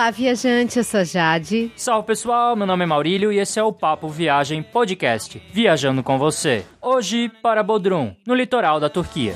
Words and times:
Olá, 0.00 0.10
viajante, 0.10 0.78
eu 0.78 0.82
sou 0.82 1.04
Jade. 1.04 1.70
Salve 1.76 2.06
pessoal, 2.06 2.56
meu 2.56 2.66
nome 2.66 2.84
é 2.84 2.86
Maurílio 2.86 3.30
e 3.30 3.38
esse 3.38 3.60
é 3.60 3.62
o 3.62 3.70
Papo 3.70 4.08
Viagem 4.08 4.62
Podcast, 4.62 5.42
viajando 5.52 6.02
com 6.02 6.18
você. 6.18 6.64
Hoje 6.80 7.28
para 7.42 7.62
Bodrum, 7.62 8.16
no 8.26 8.34
litoral 8.34 8.80
da 8.80 8.88
Turquia. 8.88 9.34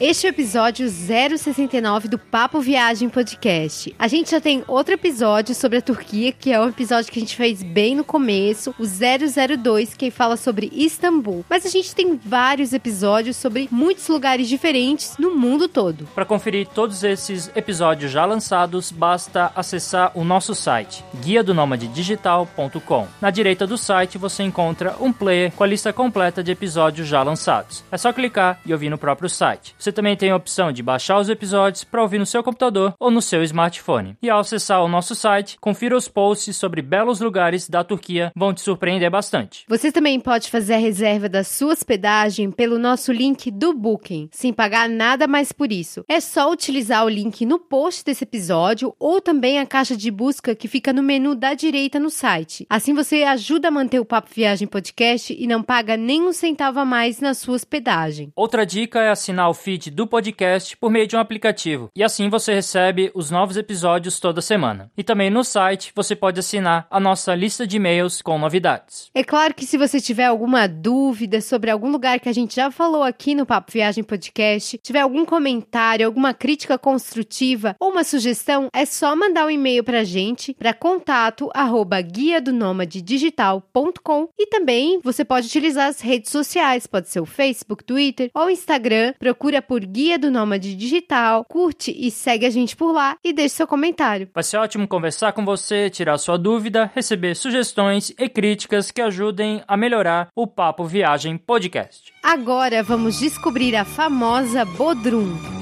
Este 0.00 0.26
é 0.26 0.30
o 0.30 0.32
episódio 0.32 0.88
069 0.88 2.08
do 2.08 2.18
Papo 2.18 2.58
Viagem 2.58 3.10
Podcast. 3.10 3.94
A 3.98 4.08
gente 4.08 4.30
já 4.30 4.40
tem 4.40 4.64
outro 4.66 4.94
episódio 4.94 5.54
sobre 5.54 5.76
a 5.76 5.82
Turquia, 5.82 6.32
que 6.32 6.50
é 6.50 6.58
um 6.58 6.70
episódio 6.70 7.12
que 7.12 7.18
a 7.18 7.20
gente 7.20 7.36
fez 7.36 7.62
bem 7.62 7.94
no 7.94 8.02
começo, 8.02 8.74
o 8.78 8.84
002, 8.86 9.92
que 9.92 10.10
fala 10.10 10.38
sobre 10.38 10.70
Istambul. 10.72 11.44
Mas 11.50 11.66
a 11.66 11.68
gente 11.68 11.94
tem 11.94 12.16
vários 12.16 12.72
episódios 12.72 13.36
sobre 13.36 13.68
muitos 13.70 14.08
lugares 14.08 14.48
diferentes 14.48 15.16
no 15.18 15.36
mundo 15.36 15.68
todo. 15.68 16.08
Para 16.14 16.24
conferir 16.24 16.66
todos 16.68 17.04
esses 17.04 17.50
episódios 17.54 18.10
já 18.10 18.24
lançados, 18.24 18.90
basta 18.90 19.52
acessar 19.54 20.12
o 20.14 20.24
nosso 20.24 20.54
site, 20.54 21.04
guia 21.20 21.44
do 21.44 21.52
digital.com. 21.92 23.06
Na 23.20 23.30
direita 23.30 23.66
do 23.66 23.76
site 23.76 24.16
você 24.16 24.44
encontra 24.44 24.96
um 24.98 25.12
player 25.12 25.52
com 25.52 25.62
a 25.62 25.66
lista 25.66 25.92
completa 25.92 26.42
de 26.42 26.52
episódios 26.52 27.06
já 27.06 27.22
lançados. 27.22 27.84
É 27.92 27.98
só 27.98 28.14
clicar 28.14 28.58
e 28.64 28.72
ouvir 28.72 28.88
no 28.88 28.96
próprio 28.96 29.28
site. 29.28 29.74
Você 29.78 29.89
também 29.92 30.16
tem 30.16 30.30
a 30.30 30.36
opção 30.36 30.72
de 30.72 30.82
baixar 30.82 31.18
os 31.18 31.28
episódios 31.28 31.84
para 31.84 32.02
ouvir 32.02 32.18
no 32.18 32.26
seu 32.26 32.42
computador 32.42 32.94
ou 32.98 33.10
no 33.10 33.22
seu 33.22 33.42
smartphone. 33.42 34.16
E 34.22 34.28
ao 34.28 34.40
acessar 34.40 34.82
o 34.82 34.88
nosso 34.88 35.14
site, 35.14 35.56
confira 35.60 35.96
os 35.96 36.08
posts 36.08 36.56
sobre 36.56 36.82
belos 36.82 37.20
lugares 37.20 37.68
da 37.68 37.82
Turquia, 37.82 38.32
vão 38.36 38.52
te 38.52 38.60
surpreender 38.60 39.10
bastante. 39.10 39.64
Você 39.68 39.90
também 39.92 40.18
pode 40.20 40.50
fazer 40.50 40.74
a 40.74 40.78
reserva 40.78 41.28
da 41.28 41.44
sua 41.44 41.72
hospedagem 41.72 42.50
pelo 42.50 42.78
nosso 42.78 43.12
link 43.12 43.50
do 43.50 43.72
Booking, 43.72 44.28
sem 44.32 44.52
pagar 44.52 44.88
nada 44.88 45.26
mais 45.26 45.52
por 45.52 45.72
isso. 45.72 46.04
É 46.08 46.20
só 46.20 46.50
utilizar 46.50 47.04
o 47.04 47.08
link 47.08 47.46
no 47.46 47.58
post 47.58 48.04
desse 48.04 48.24
episódio 48.24 48.94
ou 48.98 49.20
também 49.20 49.58
a 49.58 49.66
caixa 49.66 49.96
de 49.96 50.10
busca 50.10 50.54
que 50.54 50.68
fica 50.68 50.92
no 50.92 51.02
menu 51.02 51.34
da 51.34 51.54
direita 51.54 51.98
no 51.98 52.10
site. 52.10 52.66
Assim 52.68 52.94
você 52.94 53.22
ajuda 53.22 53.68
a 53.68 53.70
manter 53.70 54.00
o 54.00 54.04
Papo 54.04 54.30
Viagem 54.34 54.68
Podcast 54.68 55.32
e 55.32 55.46
não 55.46 55.62
paga 55.62 55.96
nem 55.96 56.22
um 56.22 56.32
centavo 56.32 56.80
a 56.80 56.84
mais 56.84 57.20
na 57.20 57.32
sua 57.32 57.54
hospedagem. 57.54 58.32
Outra 58.36 58.66
dica 58.66 59.00
é 59.00 59.10
assinar 59.10 59.48
o 59.48 59.54
feed 59.54 59.79
feed 59.80 59.90
do 59.90 60.06
podcast 60.06 60.76
por 60.76 60.90
meio 60.90 61.06
de 61.06 61.16
um 61.16 61.18
aplicativo, 61.18 61.90
e 61.96 62.04
assim 62.04 62.28
você 62.28 62.52
recebe 62.52 63.10
os 63.14 63.30
novos 63.30 63.56
episódios 63.56 64.20
toda 64.20 64.42
semana. 64.42 64.90
E 64.96 65.02
também 65.02 65.30
no 65.30 65.42
site 65.42 65.92
você 65.96 66.14
pode 66.14 66.38
assinar 66.38 66.86
a 66.90 67.00
nossa 67.00 67.34
lista 67.34 67.66
de 67.66 67.76
e-mails 67.76 68.20
com 68.20 68.38
novidades. 68.38 69.10
É 69.14 69.24
claro 69.24 69.54
que 69.54 69.64
se 69.64 69.78
você 69.78 70.00
tiver 70.00 70.26
alguma 70.26 70.68
dúvida 70.68 71.40
sobre 71.40 71.70
algum 71.70 71.90
lugar 71.90 72.20
que 72.20 72.28
a 72.28 72.32
gente 72.32 72.56
já 72.56 72.70
falou 72.70 73.02
aqui 73.02 73.34
no 73.34 73.46
Papo 73.46 73.72
Viagem 73.72 74.04
Podcast, 74.04 74.78
tiver 74.78 75.00
algum 75.00 75.24
comentário, 75.24 76.06
alguma 76.06 76.34
crítica 76.34 76.76
construtiva 76.76 77.74
ou 77.80 77.90
uma 77.90 78.04
sugestão, 78.04 78.68
é 78.74 78.84
só 78.84 79.16
mandar 79.16 79.46
um 79.46 79.50
e-mail 79.50 79.82
pra 79.82 80.04
gente 80.04 80.52
para 80.54 80.74
contato 80.74 81.50
arroba 81.54 82.00
guia 82.02 82.40
do 82.40 82.50
digital.com 82.86 84.28
e 84.38 84.46
também 84.46 85.00
você 85.02 85.24
pode 85.24 85.46
utilizar 85.46 85.88
as 85.88 86.00
redes 86.00 86.30
sociais, 86.30 86.86
pode 86.86 87.08
ser 87.08 87.20
o 87.20 87.26
Facebook, 87.26 87.84
Twitter 87.84 88.30
ou 88.34 88.50
Instagram, 88.50 89.14
procura 89.18 89.62
por 89.70 89.86
Guia 89.86 90.18
do 90.18 90.32
Nômade 90.32 90.74
Digital, 90.74 91.44
curte 91.44 91.94
e 91.96 92.10
segue 92.10 92.44
a 92.44 92.50
gente 92.50 92.74
por 92.74 92.90
lá 92.90 93.16
e 93.22 93.32
deixe 93.32 93.54
seu 93.54 93.68
comentário. 93.68 94.28
Vai 94.34 94.42
ser 94.42 94.56
ótimo 94.56 94.88
conversar 94.88 95.32
com 95.32 95.44
você, 95.44 95.88
tirar 95.88 96.18
sua 96.18 96.36
dúvida, 96.36 96.90
receber 96.92 97.36
sugestões 97.36 98.12
e 98.18 98.28
críticas 98.28 98.90
que 98.90 99.00
ajudem 99.00 99.62
a 99.68 99.76
melhorar 99.76 100.26
o 100.34 100.44
Papo 100.44 100.84
Viagem 100.84 101.38
Podcast. 101.38 102.12
Agora 102.20 102.82
vamos 102.82 103.20
descobrir 103.20 103.76
a 103.76 103.84
famosa 103.84 104.64
Bodrum. 104.64 105.59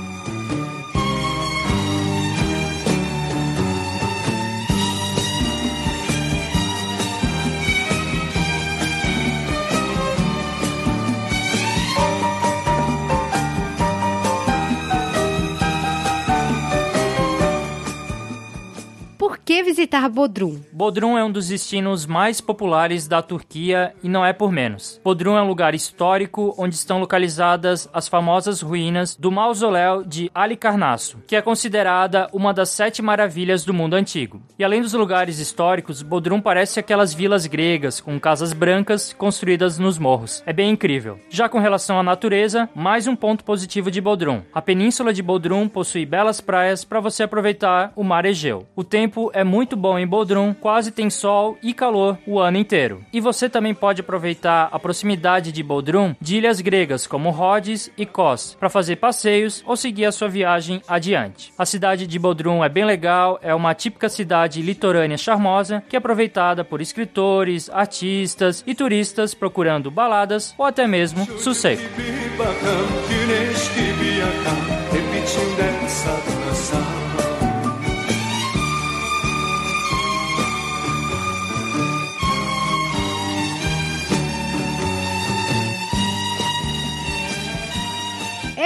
Que 19.48 19.62
visitar 19.62 20.06
Bodrum? 20.10 20.60
Bodrum 20.70 21.16
é 21.16 21.25
um 21.25 21.32
dos 21.32 21.48
destinos 21.48 22.04
mais 22.04 22.38
populares 22.38 23.09
da 23.09 23.22
Turquia 23.22 23.94
e 24.03 24.06
não 24.06 24.22
é 24.22 24.31
por 24.31 24.53
menos. 24.53 25.00
Bodrum 25.03 25.38
é 25.38 25.42
um 25.42 25.48
lugar 25.48 25.75
histórico 25.75 26.54
onde 26.59 26.75
estão 26.75 27.00
localizadas 27.00 27.88
as 27.91 28.06
famosas 28.06 28.60
ruínas 28.60 29.16
do 29.16 29.32
mausoléu 29.32 30.04
de 30.04 30.31
Halicarnasso, 30.34 31.22
que 31.26 31.34
é 31.34 31.41
considerada 31.41 32.28
uma 32.31 32.53
das 32.53 32.69
sete 32.69 33.00
maravilhas 33.00 33.64
do 33.64 33.72
mundo 33.72 33.94
antigo. 33.94 34.42
E 34.58 34.64
além 34.64 34.82
dos 34.82 34.92
lugares 34.92 35.38
históricos, 35.38 36.03
Bodrum 36.03 36.42
parece 36.42 36.78
aquelas 36.78 37.14
vilas 37.14 37.47
gregas 37.47 38.03
com 38.03 38.20
casas 38.20 38.53
brancas 38.53 39.14
construídas 39.14 39.78
nos 39.78 39.98
morros. 39.98 40.42
É 40.44 40.53
bem 40.53 40.69
incrível. 40.69 41.19
Já 41.31 41.48
com 41.48 41.58
relação 41.58 41.98
à 41.98 42.03
natureza, 42.03 42.69
mais 42.75 43.06
um 43.06 43.16
ponto 43.16 43.42
positivo 43.44 43.91
de 43.91 44.03
Bodrum. 44.03 44.42
A 44.53 44.60
península 44.60 45.10
de 45.10 45.22
Bodrum 45.22 45.70
possui 45.70 46.04
belas 46.04 46.38
praias 46.38 46.84
para 46.84 47.00
você 47.00 47.22
aproveitar 47.22 47.94
o 47.97 48.04
mar 48.04 48.26
Egeu. 48.26 48.66
O 48.76 48.84
tempo 48.84 49.31
é 49.38 49.38
muito 49.44 49.76
bom 49.76 49.99
em 49.99 50.06
Bodrum, 50.06 50.54
quase 50.54 50.91
tem 50.91 51.10
sol 51.10 51.59
e 51.62 51.72
calor 51.72 52.19
o 52.26 52.38
ano 52.38 52.59
inteiro. 52.59 53.03
E 53.12 53.21
você 53.21 53.49
também 53.49 53.75
pode 53.75 54.00
aproveitar 54.00 54.69
a 54.72 54.78
proximidade 54.78 55.53
de 55.53 55.62
Bodrum 55.62 56.15
de 56.21 56.37
ilhas 56.37 56.60
gregas 56.60 57.06
como 57.06 57.31
Rhodes 57.31 57.91
e 57.97 58.04
Kos 58.04 58.56
para 58.59 58.71
fazer 58.71 58.97
passeios 58.97 59.62
ou 59.66 59.76
seguir 59.76 60.06
a 60.06 60.12
sua 60.12 60.28
viagem 60.28 60.82
adiante. 60.87 61.53
A 61.56 61.66
cidade 61.66 62.06
de 62.06 62.19
Bodrum 62.19 62.65
é 62.65 62.69
bem 62.69 62.84
legal, 62.84 63.38
é 63.43 63.54
uma 63.54 63.75
típica 63.75 64.09
cidade 64.09 64.62
litorânea 64.62 65.19
charmosa 65.19 65.82
que 65.88 65.97
é 65.97 65.99
aproveitada 65.99 66.65
por 66.65 66.81
escritores, 66.81 67.70
artistas 67.70 68.62
e 68.66 68.75
turistas 68.75 69.34
procurando 69.34 69.91
baladas 69.91 70.55
ou 70.59 70.65
até 70.65 70.87
mesmo 70.87 71.26
sossego. 71.38 71.82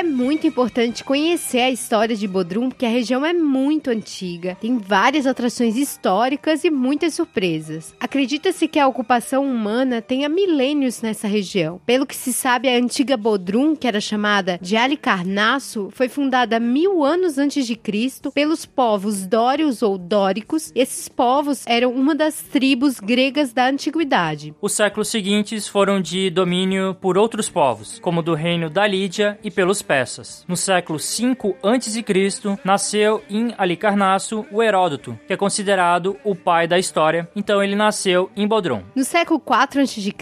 É 0.03 0.05
muito 0.05 0.49
importante 0.49 1.05
conhecer 1.05 1.61
a 1.61 1.71
história 1.71 2.17
de 2.17 2.27
Bodrum, 2.27 2.71
porque 2.71 2.85
a 2.85 2.89
região 2.89 3.25
é 3.25 3.33
muito 3.33 3.89
antiga, 3.89 4.57
tem 4.61 4.77
várias 4.77 5.29
atrações 5.29 5.77
históricas 5.77 6.65
e 6.65 6.71
muitas 6.71 7.15
surpresas. 7.15 7.95
Acredita-se 8.01 8.67
que 8.67 8.81
a 8.81 8.89
ocupação 8.89 9.47
humana 9.47 10.03
tenha 10.03 10.29
milênios 10.29 11.03
nessa 11.03 11.29
região. 11.29 11.81
Pelo 11.87 12.05
que 12.05 12.17
se 12.17 12.33
sabe, 12.33 12.69
a 12.69 12.77
antiga 12.77 13.17
Bodrum, 13.17 13.77
que 13.77 13.87
era 13.87 14.01
chamada 14.01 14.59
de 14.61 14.77
Alicarnasso, 14.77 15.89
foi 15.93 16.09
fundada 16.09 16.59
mil 16.59 17.05
anos 17.05 17.39
antes 17.39 17.65
de 17.65 17.77
Cristo 17.77 18.33
pelos 18.33 18.67
povos 18.67 19.25
dórios 19.25 19.83
ou 19.83 19.97
dóricos. 19.97 20.73
Esses 20.75 21.09
povos 21.09 21.65
eram 21.65 21.93
uma 21.93 22.13
das 22.13 22.43
tribos 22.43 22.99
gregas 22.99 23.53
da 23.53 23.69
antiguidade. 23.69 24.53
Os 24.61 24.73
séculos 24.73 25.07
seguintes 25.07 25.69
foram 25.69 26.01
de 26.01 26.29
domínio 26.29 26.93
por 27.01 27.17
outros 27.17 27.49
povos, 27.49 28.01
como 28.01 28.21
do 28.21 28.35
reino 28.35 28.69
da 28.69 28.85
Lídia 28.85 29.39
e 29.45 29.51
pelos 29.51 29.81
No 30.49 30.57
século 30.57 30.99
5 30.99 31.57
a.C., 31.63 32.03
nasceu 32.65 33.23
em 33.29 33.55
Alicarnasso 33.59 34.47
o 34.51 34.63
Heródoto, 34.63 35.19
que 35.27 35.35
é 35.35 35.37
considerado 35.37 36.17
o 36.25 36.35
pai 36.35 36.67
da 36.67 36.79
história, 36.79 37.29
então 37.37 37.63
ele 37.63 37.77
nasceu 37.77 38.31
em 38.35 38.49
Bodrum. 38.49 38.83
No 38.97 39.05
século 39.05 39.39
4 39.39 39.83
a.C., 39.83 40.13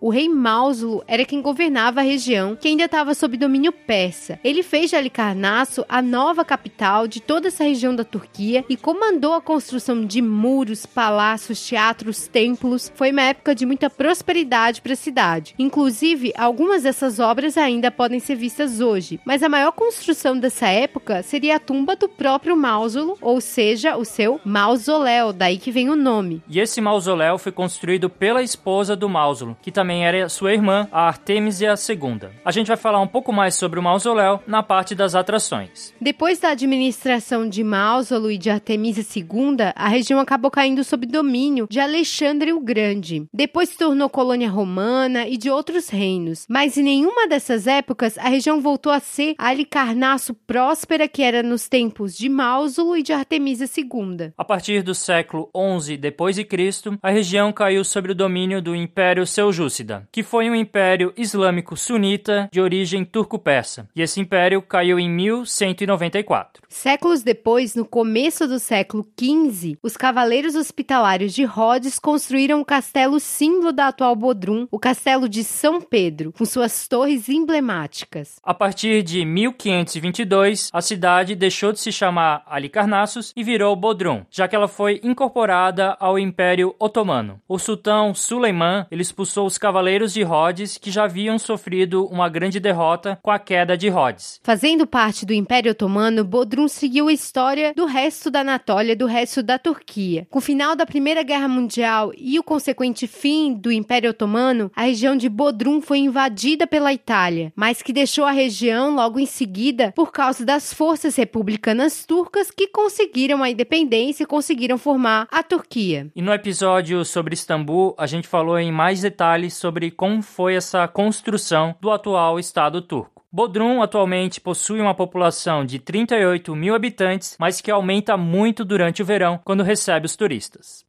o 0.00 0.10
rei 0.10 0.28
Mausulo 0.28 1.04
era 1.06 1.24
quem 1.24 1.40
governava 1.40 2.00
a 2.00 2.02
região, 2.02 2.56
que 2.56 2.66
ainda 2.66 2.86
estava 2.86 3.14
sob 3.14 3.36
domínio 3.36 3.70
persa. 3.70 4.40
Ele 4.42 4.62
fez 4.62 4.90
de 4.90 4.96
Alicarnasso 4.96 5.84
a 5.88 6.02
nova 6.02 6.44
capital 6.44 7.06
de 7.06 7.20
toda 7.20 7.46
essa 7.46 7.62
região 7.62 7.94
da 7.94 8.02
Turquia 8.02 8.64
e 8.68 8.76
comandou 8.76 9.34
a 9.34 9.40
construção 9.40 10.04
de 10.04 10.20
muros, 10.20 10.84
palácios, 10.84 11.64
teatros, 11.64 12.26
templos. 12.26 12.90
Foi 12.96 13.12
uma 13.12 13.22
época 13.22 13.54
de 13.54 13.64
muita 13.64 13.88
prosperidade 13.88 14.82
para 14.82 14.94
a 14.94 14.96
cidade. 14.96 15.54
Inclusive, 15.60 16.32
algumas 16.36 16.82
dessas 16.82 17.20
obras 17.20 17.56
ainda 17.56 17.88
podem 17.88 18.18
ser 18.18 18.34
vistas 18.34 18.80
hoje 18.80 19.01
hoje, 19.02 19.20
mas 19.24 19.42
a 19.42 19.48
maior 19.48 19.72
construção 19.72 20.38
dessa 20.38 20.68
época 20.68 21.22
seria 21.22 21.56
a 21.56 21.60
tumba 21.60 21.96
do 21.96 22.08
próprio 22.08 22.56
Mausulo, 22.56 23.18
ou 23.20 23.40
seja, 23.40 23.96
o 23.96 24.04
seu 24.04 24.40
mausoléu, 24.44 25.32
daí 25.32 25.58
que 25.58 25.72
vem 25.72 25.90
o 25.90 25.96
nome. 25.96 26.42
E 26.48 26.60
esse 26.60 26.80
mausoléu 26.80 27.36
foi 27.36 27.50
construído 27.50 28.08
pela 28.08 28.42
esposa 28.42 28.94
do 28.94 29.08
Mausulo, 29.08 29.56
que 29.60 29.72
também 29.72 30.06
era 30.06 30.28
sua 30.28 30.52
irmã, 30.52 30.88
a 30.92 31.08
Artemisia 31.08 31.74
II. 31.74 32.28
A 32.44 32.52
gente 32.52 32.68
vai 32.68 32.76
falar 32.76 33.00
um 33.00 33.06
pouco 33.06 33.32
mais 33.32 33.54
sobre 33.56 33.80
o 33.80 33.82
mausoléu 33.82 34.40
na 34.46 34.62
parte 34.62 34.94
das 34.94 35.14
atrações. 35.14 35.92
Depois 36.00 36.38
da 36.38 36.50
administração 36.50 37.48
de 37.48 37.64
Mausulo 37.64 38.30
e 38.30 38.38
de 38.38 38.50
Artemisia 38.50 39.04
II, 39.16 39.56
a 39.74 39.88
região 39.88 40.20
acabou 40.20 40.50
caindo 40.50 40.84
sob 40.84 41.06
domínio 41.06 41.66
de 41.68 41.80
Alexandre 41.80 42.52
o 42.52 42.60
Grande. 42.60 43.26
Depois 43.32 43.70
se 43.70 43.78
tornou 43.78 44.08
colônia 44.08 44.50
romana 44.50 45.26
e 45.26 45.36
de 45.36 45.50
outros 45.50 45.88
reinos, 45.88 46.46
mas 46.48 46.76
em 46.76 46.82
nenhuma 46.82 47.26
dessas 47.26 47.66
épocas 47.66 48.16
a 48.18 48.28
região 48.28 48.60
voltou 48.60 48.91
voltou 48.91 48.91
a 48.92 49.00
ser 49.00 49.34
a 49.38 49.48
Halicarnasso 49.48 50.34
próspera 50.34 51.08
que 51.08 51.22
era 51.22 51.42
nos 51.42 51.68
tempos 51.68 52.16
de 52.16 52.28
Mausulo 52.28 52.96
e 52.96 53.02
de 53.02 53.12
Artemisa 53.12 53.64
II. 53.64 54.32
A 54.36 54.44
partir 54.44 54.82
do 54.82 54.94
século 54.94 55.50
11 55.54 55.96
depois 55.96 56.36
de 56.36 56.44
Cristo, 56.44 56.98
a 57.02 57.10
região 57.10 57.52
caiu 57.52 57.84
sob 57.84 58.10
o 58.10 58.14
domínio 58.14 58.62
do 58.62 58.74
Império 58.74 59.26
Seljúcida, 59.26 60.08
que 60.10 60.22
foi 60.22 60.50
um 60.50 60.54
império 60.54 61.12
islâmico 61.16 61.76
sunita 61.76 62.48
de 62.52 62.60
origem 62.60 63.04
turco-persa. 63.04 63.88
E 63.94 64.02
esse 64.02 64.20
império 64.20 64.62
caiu 64.62 64.98
em 64.98 65.08
1194. 65.08 66.62
Séculos 66.68 67.22
depois, 67.22 67.74
no 67.74 67.84
começo 67.84 68.46
do 68.46 68.58
século 68.58 69.06
XV, 69.18 69.78
os 69.82 69.96
cavaleiros 69.96 70.54
hospitalários 70.54 71.32
de 71.32 71.44
Rhodes 71.44 71.98
construíram 71.98 72.60
o 72.60 72.64
castelo 72.64 73.20
símbolo 73.20 73.72
da 73.72 73.88
atual 73.88 74.16
Bodrum, 74.16 74.66
o 74.70 74.78
castelo 74.78 75.28
de 75.28 75.44
São 75.44 75.80
Pedro, 75.80 76.32
com 76.32 76.44
suas 76.44 76.88
torres 76.88 77.28
emblemáticas. 77.28 78.36
A 78.42 78.54
partir 78.54 78.81
de 78.82 79.24
1522, 79.24 80.68
a 80.72 80.82
cidade 80.82 81.36
deixou 81.36 81.72
de 81.72 81.78
se 81.78 81.92
chamar 81.92 82.42
Halicarnassos 82.46 83.32
e 83.36 83.44
virou 83.44 83.76
Bodrum, 83.76 84.24
já 84.28 84.48
que 84.48 84.56
ela 84.56 84.66
foi 84.66 85.00
incorporada 85.04 85.96
ao 86.00 86.18
Império 86.18 86.74
Otomano. 86.80 87.40
O 87.46 87.60
sultão 87.60 88.12
Suleiman 88.12 88.84
expulsou 88.90 89.46
os 89.46 89.56
cavaleiros 89.56 90.12
de 90.12 90.22
Rhodes 90.24 90.78
que 90.78 90.90
já 90.90 91.04
haviam 91.04 91.38
sofrido 91.38 92.06
uma 92.06 92.28
grande 92.28 92.58
derrota 92.58 93.18
com 93.22 93.30
a 93.30 93.38
queda 93.38 93.76
de 93.76 93.88
Rhodes. 93.88 94.40
Fazendo 94.42 94.84
parte 94.84 95.24
do 95.24 95.32
Império 95.32 95.70
Otomano, 95.70 96.24
Bodrum 96.24 96.66
seguiu 96.66 97.06
a 97.06 97.12
história 97.12 97.72
do 97.74 97.86
resto 97.86 98.30
da 98.30 98.40
Anatólia 98.40 98.96
do 98.96 99.06
resto 99.06 99.42
da 99.42 99.58
Turquia. 99.58 100.26
Com 100.28 100.38
o 100.38 100.42
final 100.42 100.74
da 100.74 100.84
Primeira 100.84 101.22
Guerra 101.22 101.46
Mundial 101.46 102.12
e 102.18 102.36
o 102.36 102.42
consequente 102.42 103.06
fim 103.06 103.54
do 103.54 103.70
Império 103.70 104.10
Otomano, 104.10 104.72
a 104.74 104.82
região 104.82 105.16
de 105.16 105.28
Bodrum 105.28 105.80
foi 105.80 105.98
invadida 105.98 106.66
pela 106.66 106.92
Itália, 106.92 107.52
mas 107.54 107.80
que 107.80 107.92
deixou 107.92 108.24
a 108.24 108.32
região 108.32 108.71
logo 108.80 109.18
em 109.18 109.26
seguida 109.26 109.92
por 109.92 110.12
causa 110.12 110.44
das 110.44 110.72
forças 110.72 111.16
republicanas 111.16 112.04
turcas 112.06 112.50
que 112.50 112.68
conseguiram 112.68 113.42
a 113.42 113.50
independência 113.50 114.24
e 114.24 114.26
conseguiram 114.26 114.78
formar 114.78 115.26
a 115.30 115.42
Turquia. 115.42 116.10
E 116.14 116.22
no 116.22 116.32
episódio 116.32 117.04
sobre 117.04 117.34
Istambul, 117.34 117.94
a 117.98 118.06
gente 118.06 118.28
falou 118.28 118.58
em 118.58 118.72
mais 118.72 119.00
detalhes 119.00 119.54
sobre 119.54 119.90
como 119.90 120.22
foi 120.22 120.54
essa 120.54 120.86
construção 120.88 121.74
do 121.80 121.90
atual 121.90 122.38
Estado 122.38 122.80
turco. 122.80 123.22
Bodrum 123.32 123.80
atualmente 123.80 124.40
possui 124.40 124.80
uma 124.80 124.94
população 124.94 125.64
de 125.64 125.78
38 125.78 126.54
mil 126.54 126.74
habitantes, 126.74 127.34
mas 127.40 127.62
que 127.62 127.70
aumenta 127.70 128.14
muito 128.14 128.62
durante 128.62 129.00
o 129.00 129.06
verão, 129.06 129.40
quando 129.42 129.62
recebe 129.62 130.04
os 130.04 130.14
turistas. 130.14 130.84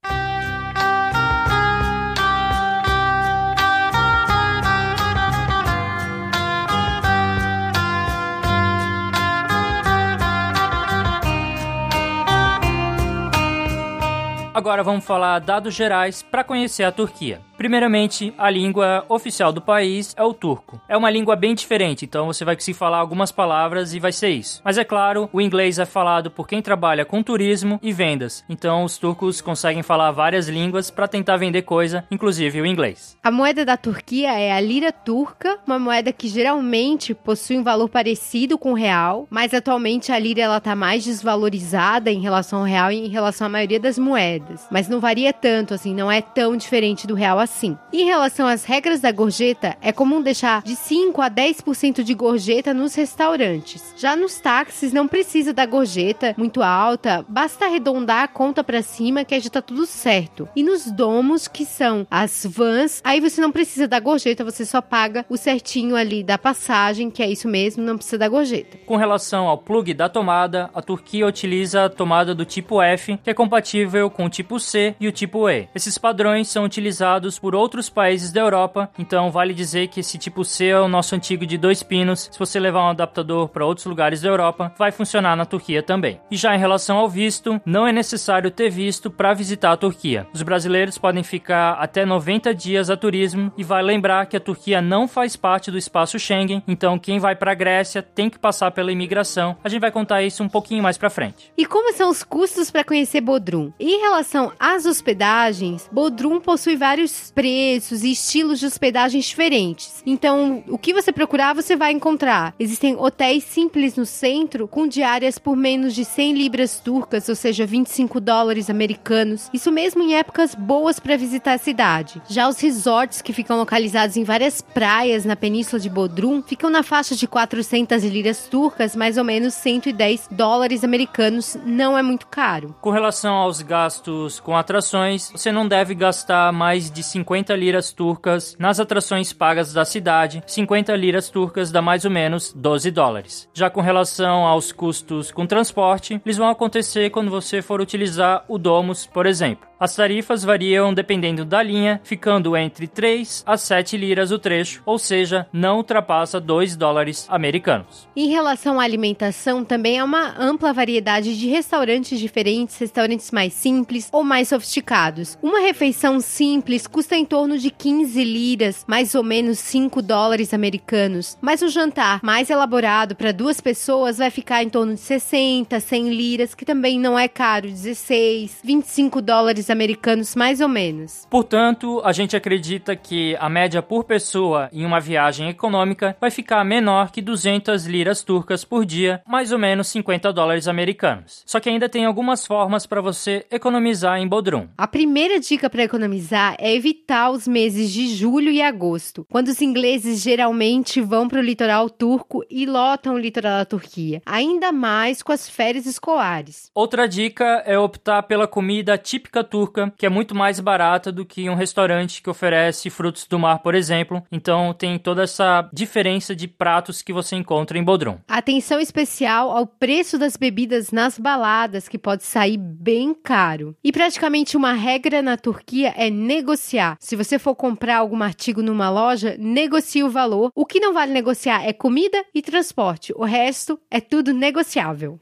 Agora 14.54 14.84
vamos 14.84 15.04
falar 15.04 15.40
dados 15.40 15.74
gerais 15.74 16.22
para 16.22 16.44
conhecer 16.44 16.84
a 16.84 16.92
Turquia. 16.92 17.42
Primeiramente, 17.58 18.34
a 18.38 18.50
língua 18.50 19.06
oficial 19.08 19.54
do 19.54 19.62
país 19.62 20.14
é 20.18 20.24
o 20.24 20.34
turco. 20.34 20.82
É 20.90 20.98
uma 20.98 21.10
língua 21.10 21.36
bem 21.36 21.54
diferente, 21.54 22.06
então 22.06 22.28
você 22.28 22.44
vai 22.44 22.56
conseguir 22.56 22.78
falar 22.78 22.98
algumas 22.98 23.32
palavras 23.32 23.94
e 23.94 24.00
vai 24.00 24.12
ser 24.12 24.30
isso. 24.30 24.62
Mas 24.64 24.78
é 24.78 24.84
claro, 24.84 25.30
o 25.32 25.40
inglês 25.40 25.80
é 25.80 25.86
falado 25.86 26.32
por 26.32 26.48
quem 26.48 26.62
trabalha 26.62 27.06
com 27.06 27.22
turismo 27.22 27.80
e 27.82 27.94
vendas. 27.94 28.44
Então 28.50 28.84
os 28.84 28.98
turcos 28.98 29.40
conseguem 29.40 29.84
falar 29.84 30.12
várias 30.12 30.50
línguas 30.50 30.90
para 30.90 31.08
tentar 31.08 31.38
vender 31.38 31.62
coisa, 31.62 32.06
inclusive 32.10 32.60
o 32.60 32.66
inglês. 32.66 33.18
A 33.24 33.32
moeda 33.32 33.64
da 33.64 33.78
Turquia 33.78 34.34
é 34.34 34.52
a 34.52 34.60
lira 34.60 34.92
turca, 34.92 35.60
uma 35.66 35.78
moeda 35.78 36.12
que 36.12 36.28
geralmente 36.28 37.14
possui 37.14 37.58
um 37.58 37.64
valor 37.64 37.88
parecido 37.88 38.58
com 38.58 38.72
o 38.72 38.76
real, 38.76 39.28
mas 39.30 39.54
atualmente 39.54 40.12
a 40.12 40.18
lira 40.20 40.42
ela 40.42 40.60
tá 40.60 40.76
mais 40.76 41.04
desvalorizada 41.04 42.12
em 42.12 42.20
relação 42.20 42.60
ao 42.60 42.66
real 42.66 42.92
e 42.92 43.06
em 43.06 43.10
relação 43.10 43.48
à 43.48 43.50
maioria 43.50 43.80
das 43.80 43.98
moedas. 44.00 44.66
Mas 44.72 44.90
não 44.90 45.00
varia 45.00 45.32
tanto 45.32 45.74
assim, 45.74 45.94
não 45.94 46.12
é 46.12 46.22
tão 46.22 46.58
diferente 46.58 47.06
do 47.06 47.14
real 47.14 47.43
assim. 47.44 47.78
Em 47.92 48.06
relação 48.06 48.48
às 48.48 48.64
regras 48.64 49.00
da 49.00 49.12
gorjeta, 49.12 49.78
é 49.82 49.92
comum 49.92 50.22
deixar 50.22 50.64
de 50.64 50.76
5 50.76 51.22
a 51.22 51.30
10% 51.30 52.04
de 52.04 52.14
gorjeta 52.14 52.74
nos 52.74 52.96
restaurantes. 52.96 53.94
Já 53.98 54.16
nos 54.16 54.40
táxis 54.40 54.92
não 54.92 55.08
precisa 55.08 55.54
da 55.54 55.66
gorjeta 55.66 56.34
muito 56.38 56.62
alta, 56.62 57.26
basta 57.28 57.66
arredondar 57.66 58.24
a 58.24 58.28
conta 58.28 58.64
para 58.64 58.82
cima 58.82 59.24
que 59.24 59.40
já 59.40 59.50
tá 59.50 59.62
tudo 59.62 59.86
certo. 59.86 60.48
E 60.56 60.64
nos 60.64 60.90
domos, 60.92 61.48
que 61.48 61.66
são 61.66 62.08
as 62.10 62.46
vans, 62.50 63.02
aí 63.04 63.20
você 63.20 63.42
não 63.42 63.52
precisa 63.52 63.88
da 63.88 64.00
gorjeta, 64.00 64.44
você 64.44 64.66
só 64.66 64.82
paga 64.82 65.26
o 65.30 65.38
certinho 65.38 65.96
ali 65.96 66.24
da 66.24 66.38
passagem, 66.38 67.10
que 67.10 67.22
é 67.22 67.30
isso 67.30 67.48
mesmo, 67.48 67.84
não 67.84 67.98
precisa 67.98 68.18
da 68.18 68.30
gorjeta. 68.30 68.78
Com 68.86 68.96
relação 68.96 69.48
ao 69.48 69.58
plug 69.58 69.94
da 69.94 70.10
tomada, 70.10 70.70
a 70.74 70.82
Turquia 70.82 71.28
utiliza 71.28 71.86
a 71.86 71.90
tomada 71.90 72.34
do 72.34 72.46
tipo 72.46 72.82
F, 72.82 73.18
que 73.24 73.30
é 73.30 73.34
compatível 73.34 74.10
com 74.10 74.26
o 74.26 74.30
tipo 74.30 74.60
C 74.60 74.96
e 75.00 75.08
o 75.08 75.12
tipo 75.12 75.50
E. 75.50 75.68
Esses 75.76 75.98
padrões 75.98 76.48
são 76.48 76.64
utilizados 76.64 77.33
por 77.40 77.56
outros 77.56 77.90
países 77.90 78.32
da 78.32 78.42
Europa, 78.42 78.90
então 78.98 79.32
vale 79.32 79.54
dizer 79.54 79.88
que 79.88 80.00
esse 80.00 80.18
tipo 80.18 80.44
C 80.44 80.68
é 80.68 80.80
o 80.80 80.88
nosso 80.88 81.16
antigo 81.16 81.46
de 81.46 81.58
dois 81.58 81.84
pinos. 81.84 82.30
Se 82.32 82.40
você 82.40 82.60
levar 82.60 82.86
um 82.86 82.90
adaptador 82.90 83.48
para 83.50 83.66
outros 83.66 83.86
lugares 83.86 84.22
da 84.22 84.30
Europa, 84.30 84.74
vai 84.78 84.92
funcionar 84.92 85.36
na 85.36 85.46
Turquia 85.46 85.84
também. 85.84 86.20
E 86.30 86.38
já 86.38 86.56
em 86.56 86.60
relação 86.60 86.98
ao 86.98 87.10
visto, 87.10 87.62
não 87.66 87.88
é 87.88 87.92
necessário 87.92 88.52
ter 88.52 88.70
visto 88.70 89.10
para 89.10 89.34
visitar 89.34 89.72
a 89.72 89.78
Turquia. 89.78 90.28
Os 90.34 90.42
brasileiros 90.42 90.98
podem 90.98 91.24
ficar 91.24 91.74
até 91.74 92.06
90 92.06 92.54
dias 92.54 92.90
a 92.90 92.98
turismo 92.98 93.52
e 93.58 93.64
vai 93.64 93.82
lembrar 93.82 94.26
que 94.26 94.38
a 94.38 94.40
Turquia 94.40 94.82
não 94.82 95.08
faz 95.08 95.36
parte 95.36 95.72
do 95.72 95.78
espaço 95.78 96.20
Schengen, 96.20 96.64
então 96.68 96.98
quem 97.00 97.20
vai 97.20 97.36
para 97.36 97.52
a 97.52 97.56
Grécia 97.56 98.02
tem 98.02 98.30
que 98.30 98.40
passar 98.40 98.72
pela 98.72 98.92
imigração. 98.92 99.58
A 99.64 99.70
gente 99.70 99.82
vai 99.82 99.92
contar 99.92 100.24
isso 100.24 100.44
um 100.44 100.50
pouquinho 100.50 100.84
mais 100.84 100.98
para 100.98 101.10
frente. 101.10 101.52
E 101.58 101.66
como 101.66 101.94
são 101.94 102.10
os 102.10 102.24
custos 102.24 102.72
para 102.72 102.84
conhecer 102.84 103.22
Bodrum? 103.22 103.72
Em 103.80 104.02
relação 104.02 104.52
às 104.60 104.86
hospedagens, 104.86 105.90
Bodrum 105.92 106.40
possui 106.40 106.76
vários 106.76 107.23
preços 107.32 108.04
e 108.04 108.12
estilos 108.12 108.60
de 108.60 108.66
hospedagens 108.66 109.26
diferentes. 109.26 110.02
Então, 110.06 110.64
o 110.68 110.78
que 110.78 110.94
você 110.94 111.12
procurar, 111.12 111.54
você 111.54 111.76
vai 111.76 111.92
encontrar. 111.92 112.54
Existem 112.60 112.96
hotéis 112.96 113.44
simples 113.44 113.96
no 113.96 114.06
centro 114.06 114.68
com 114.68 114.88
diárias 114.88 115.38
por 115.38 115.56
menos 115.56 115.94
de 115.94 116.06
100 116.06 116.34
libras 116.34 116.80
turcas, 116.80 117.30
ou 117.30 117.36
seja, 117.36 117.66
25 117.66 118.20
dólares 118.20 118.70
americanos. 118.70 119.50
Isso 119.54 119.72
mesmo 119.72 120.04
em 120.04 120.16
épocas 120.16 120.56
boas 120.56 121.00
para 121.00 121.18
visitar 121.18 121.54
a 121.54 121.58
cidade. 121.58 122.22
Já 122.30 122.48
os 122.48 122.60
resorts 122.60 123.22
que 123.22 123.34
ficam 123.34 123.58
localizados 123.58 124.18
em 124.18 124.24
várias 124.24 124.62
praias 124.62 125.26
na 125.26 125.36
península 125.36 125.80
de 125.80 125.90
Bodrum 125.90 126.42
ficam 126.42 126.70
na 126.70 126.84
faixa 126.84 127.16
de 127.16 127.28
400 127.28 128.04
liras 128.04 128.48
turcas, 128.48 128.96
mais 128.96 129.18
ou 129.18 129.24
menos 129.24 129.54
110 129.54 130.30
dólares 130.32 130.84
americanos. 130.84 131.58
Não 131.66 131.98
é 131.98 132.02
muito 132.02 132.28
caro. 132.28 132.76
Com 132.82 132.90
relação 132.90 133.36
aos 133.36 133.62
gastos 133.62 134.40
com 134.40 134.56
atrações, 134.56 135.32
você 135.32 135.52
não 135.52 135.68
deve 135.68 135.96
gastar 135.96 136.52
mais 136.52 136.90
de 136.90 137.04
50 137.14 137.54
50 137.54 137.56
liras 137.56 137.92
turcas 137.92 138.56
nas 138.60 138.80
atrações 138.80 139.34
pagas 139.34 139.74
da 139.74 139.84
cidade, 139.86 140.44
50 140.48 140.96
liras 140.96 141.30
turcas 141.30 141.72
dá 141.72 141.82
mais 141.82 142.06
ou 142.06 142.12
menos 142.12 142.54
12 142.54 142.92
dólares. 142.92 143.50
Já 143.54 143.70
com 143.70 143.82
relação 143.82 144.46
aos 144.46 144.72
custos 144.72 145.32
com 145.32 145.46
transporte, 145.46 146.22
eles 146.26 146.38
vão 146.38 146.50
acontecer 146.50 147.10
quando 147.10 147.32
você 147.32 147.62
for 147.62 147.82
utilizar 147.82 148.46
o 148.48 148.58
Domus, 148.58 149.06
por 149.06 149.26
exemplo. 149.26 149.73
As 149.84 149.98
tarifas 149.98 150.46
variam 150.46 150.94
dependendo 150.94 151.44
da 151.44 151.62
linha, 151.62 152.00
ficando 152.06 152.56
entre 152.56 152.88
3 152.88 153.44
a 153.46 153.58
7 153.58 153.98
liras 153.98 154.32
o 154.32 154.40
trecho, 154.40 154.82
ou 154.86 154.98
seja, 154.98 155.46
não 155.52 155.76
ultrapassa 155.76 156.40
2 156.40 156.78
dólares 156.78 157.28
americanos. 157.30 158.08
Em 158.16 158.30
relação 158.30 158.80
à 158.80 158.84
alimentação, 158.86 159.62
também 159.62 160.00
há 160.00 160.06
uma 160.06 160.36
ampla 160.40 160.72
variedade 160.72 161.38
de 161.38 161.50
restaurantes 161.50 162.18
diferentes, 162.18 162.78
restaurantes 162.78 163.30
mais 163.30 163.52
simples 163.52 164.08
ou 164.14 164.24
mais 164.24 164.48
sofisticados. 164.48 165.38
Uma 165.44 165.60
refeição 165.60 166.22
simples 166.22 166.88
custa 166.88 167.18
em 167.18 167.26
torno 167.26 167.58
de 167.58 167.70
15 167.70 168.24
liras, 168.24 168.86
mais 168.88 169.14
ou 169.16 169.22
menos 169.22 169.60
5 169.60 170.02
dólares 170.02 170.54
americanos, 170.54 171.38
mas 171.42 171.62
o 171.62 171.68
jantar 171.68 172.22
mais 172.24 172.50
elaborado 172.50 173.18
para 173.18 173.34
duas 173.34 173.60
pessoas 173.60 174.20
vai 174.20 174.32
ficar 174.32 174.64
em 174.64 174.70
torno 174.70 174.94
de 174.94 175.02
60, 175.02 175.78
100 175.78 176.10
liras, 176.10 176.56
que 176.56 176.64
também 176.64 176.98
não 176.98 177.20
é 177.20 177.28
caro, 177.28 177.68
16, 177.68 178.60
25 178.64 179.22
dólares 179.22 179.73
americanos 179.74 180.36
mais 180.36 180.62
ou 180.62 180.70
menos. 180.70 181.28
Portanto, 181.30 182.02
a 182.06 182.12
gente 182.12 182.36
acredita 182.36 182.96
que 182.96 183.36
a 183.40 183.50
média 183.50 183.82
por 183.82 184.06
pessoa 184.06 184.70
em 184.72 184.86
uma 184.86 185.00
viagem 185.00 185.50
econômica 185.50 186.16
vai 186.22 186.32
ficar 186.32 186.64
menor 186.64 187.12
que 187.12 187.22
200 187.22 187.86
liras 187.86 188.22
turcas 188.22 188.64
por 188.64 188.86
dia, 188.86 189.22
mais 189.28 189.52
ou 189.52 189.60
menos 189.60 189.88
50 189.88 190.32
dólares 190.32 190.68
americanos. 190.68 191.44
Só 191.46 191.60
que 191.60 191.70
ainda 191.70 191.90
tem 191.90 192.06
algumas 192.06 192.46
formas 192.46 192.86
para 192.86 193.02
você 193.02 193.46
economizar 193.52 194.20
em 194.20 194.28
Bodrum. 194.28 194.68
A 194.78 194.88
primeira 194.88 195.40
dica 195.40 195.70
para 195.70 195.84
economizar 195.84 196.56
é 196.60 196.74
evitar 196.74 197.32
os 197.32 197.48
meses 197.48 197.92
de 197.92 198.08
julho 198.08 198.52
e 198.52 198.62
agosto, 198.62 199.26
quando 199.30 199.50
os 199.50 199.62
ingleses 199.62 200.22
geralmente 200.22 201.02
vão 201.02 201.28
para 201.28 201.40
o 201.40 201.44
litoral 201.44 201.90
turco 201.90 202.44
e 202.50 202.66
lotam 202.66 203.16
o 203.16 203.20
litoral 203.20 203.60
da 203.60 203.66
Turquia, 203.66 204.22
ainda 204.26 204.72
mais 204.72 205.22
com 205.22 205.32
as 205.32 205.50
férias 205.50 205.86
escolares. 205.86 206.70
Outra 206.74 207.08
dica 207.08 207.64
é 207.66 207.78
optar 207.78 208.24
pela 208.24 208.48
comida 208.48 208.98
típica 208.98 209.44
turca 209.44 209.63
turca, 209.64 209.94
que 209.98 210.06
é 210.06 210.10
muito 210.10 210.36
mais 210.36 210.60
barata 210.60 211.12
do 211.12 211.26
que 211.26 211.50
um 211.50 211.56
restaurante 211.56 212.22
que 212.22 212.30
oferece 212.30 212.90
frutos 212.90 213.26
do 213.26 213.40
mar, 213.40 213.60
por 213.60 213.74
exemplo. 213.74 214.22
Então 214.32 214.74
tem 214.74 215.00
toda 215.00 215.24
essa 215.24 215.70
diferença 215.72 216.36
de 216.36 216.48
pratos 216.48 217.02
que 217.02 217.14
você 217.14 217.36
encontra 217.36 217.78
em 217.78 217.84
Bodrum. 217.84 218.18
Atenção 218.28 218.80
especial 218.80 219.52
ao 219.52 219.66
preço 219.66 220.18
das 220.18 220.36
bebidas 220.36 220.92
nas 220.92 221.18
baladas, 221.18 221.88
que 221.88 221.98
pode 221.98 222.24
sair 222.24 222.58
bem 222.58 223.14
caro. 223.14 223.76
E 223.84 223.92
praticamente 223.92 224.58
uma 224.58 224.74
regra 224.74 225.22
na 225.22 225.38
Turquia 225.38 225.94
é 225.96 226.10
negociar. 226.10 226.98
Se 227.00 227.16
você 227.16 227.40
for 227.40 227.56
comprar 227.56 227.98
algum 227.98 228.22
artigo 228.22 228.62
numa 228.62 228.90
loja, 228.90 229.36
negocie 229.40 230.04
o 230.04 230.10
valor. 230.10 230.52
O 230.54 230.66
que 230.66 230.80
não 230.80 230.94
vale 230.94 231.14
negociar 231.14 231.66
é 231.66 231.72
comida 231.72 232.24
e 232.34 232.42
transporte. 232.42 233.14
O 233.16 233.24
resto 233.24 233.80
é 233.90 234.02
tudo 234.02 234.34
negociável. 234.34 235.20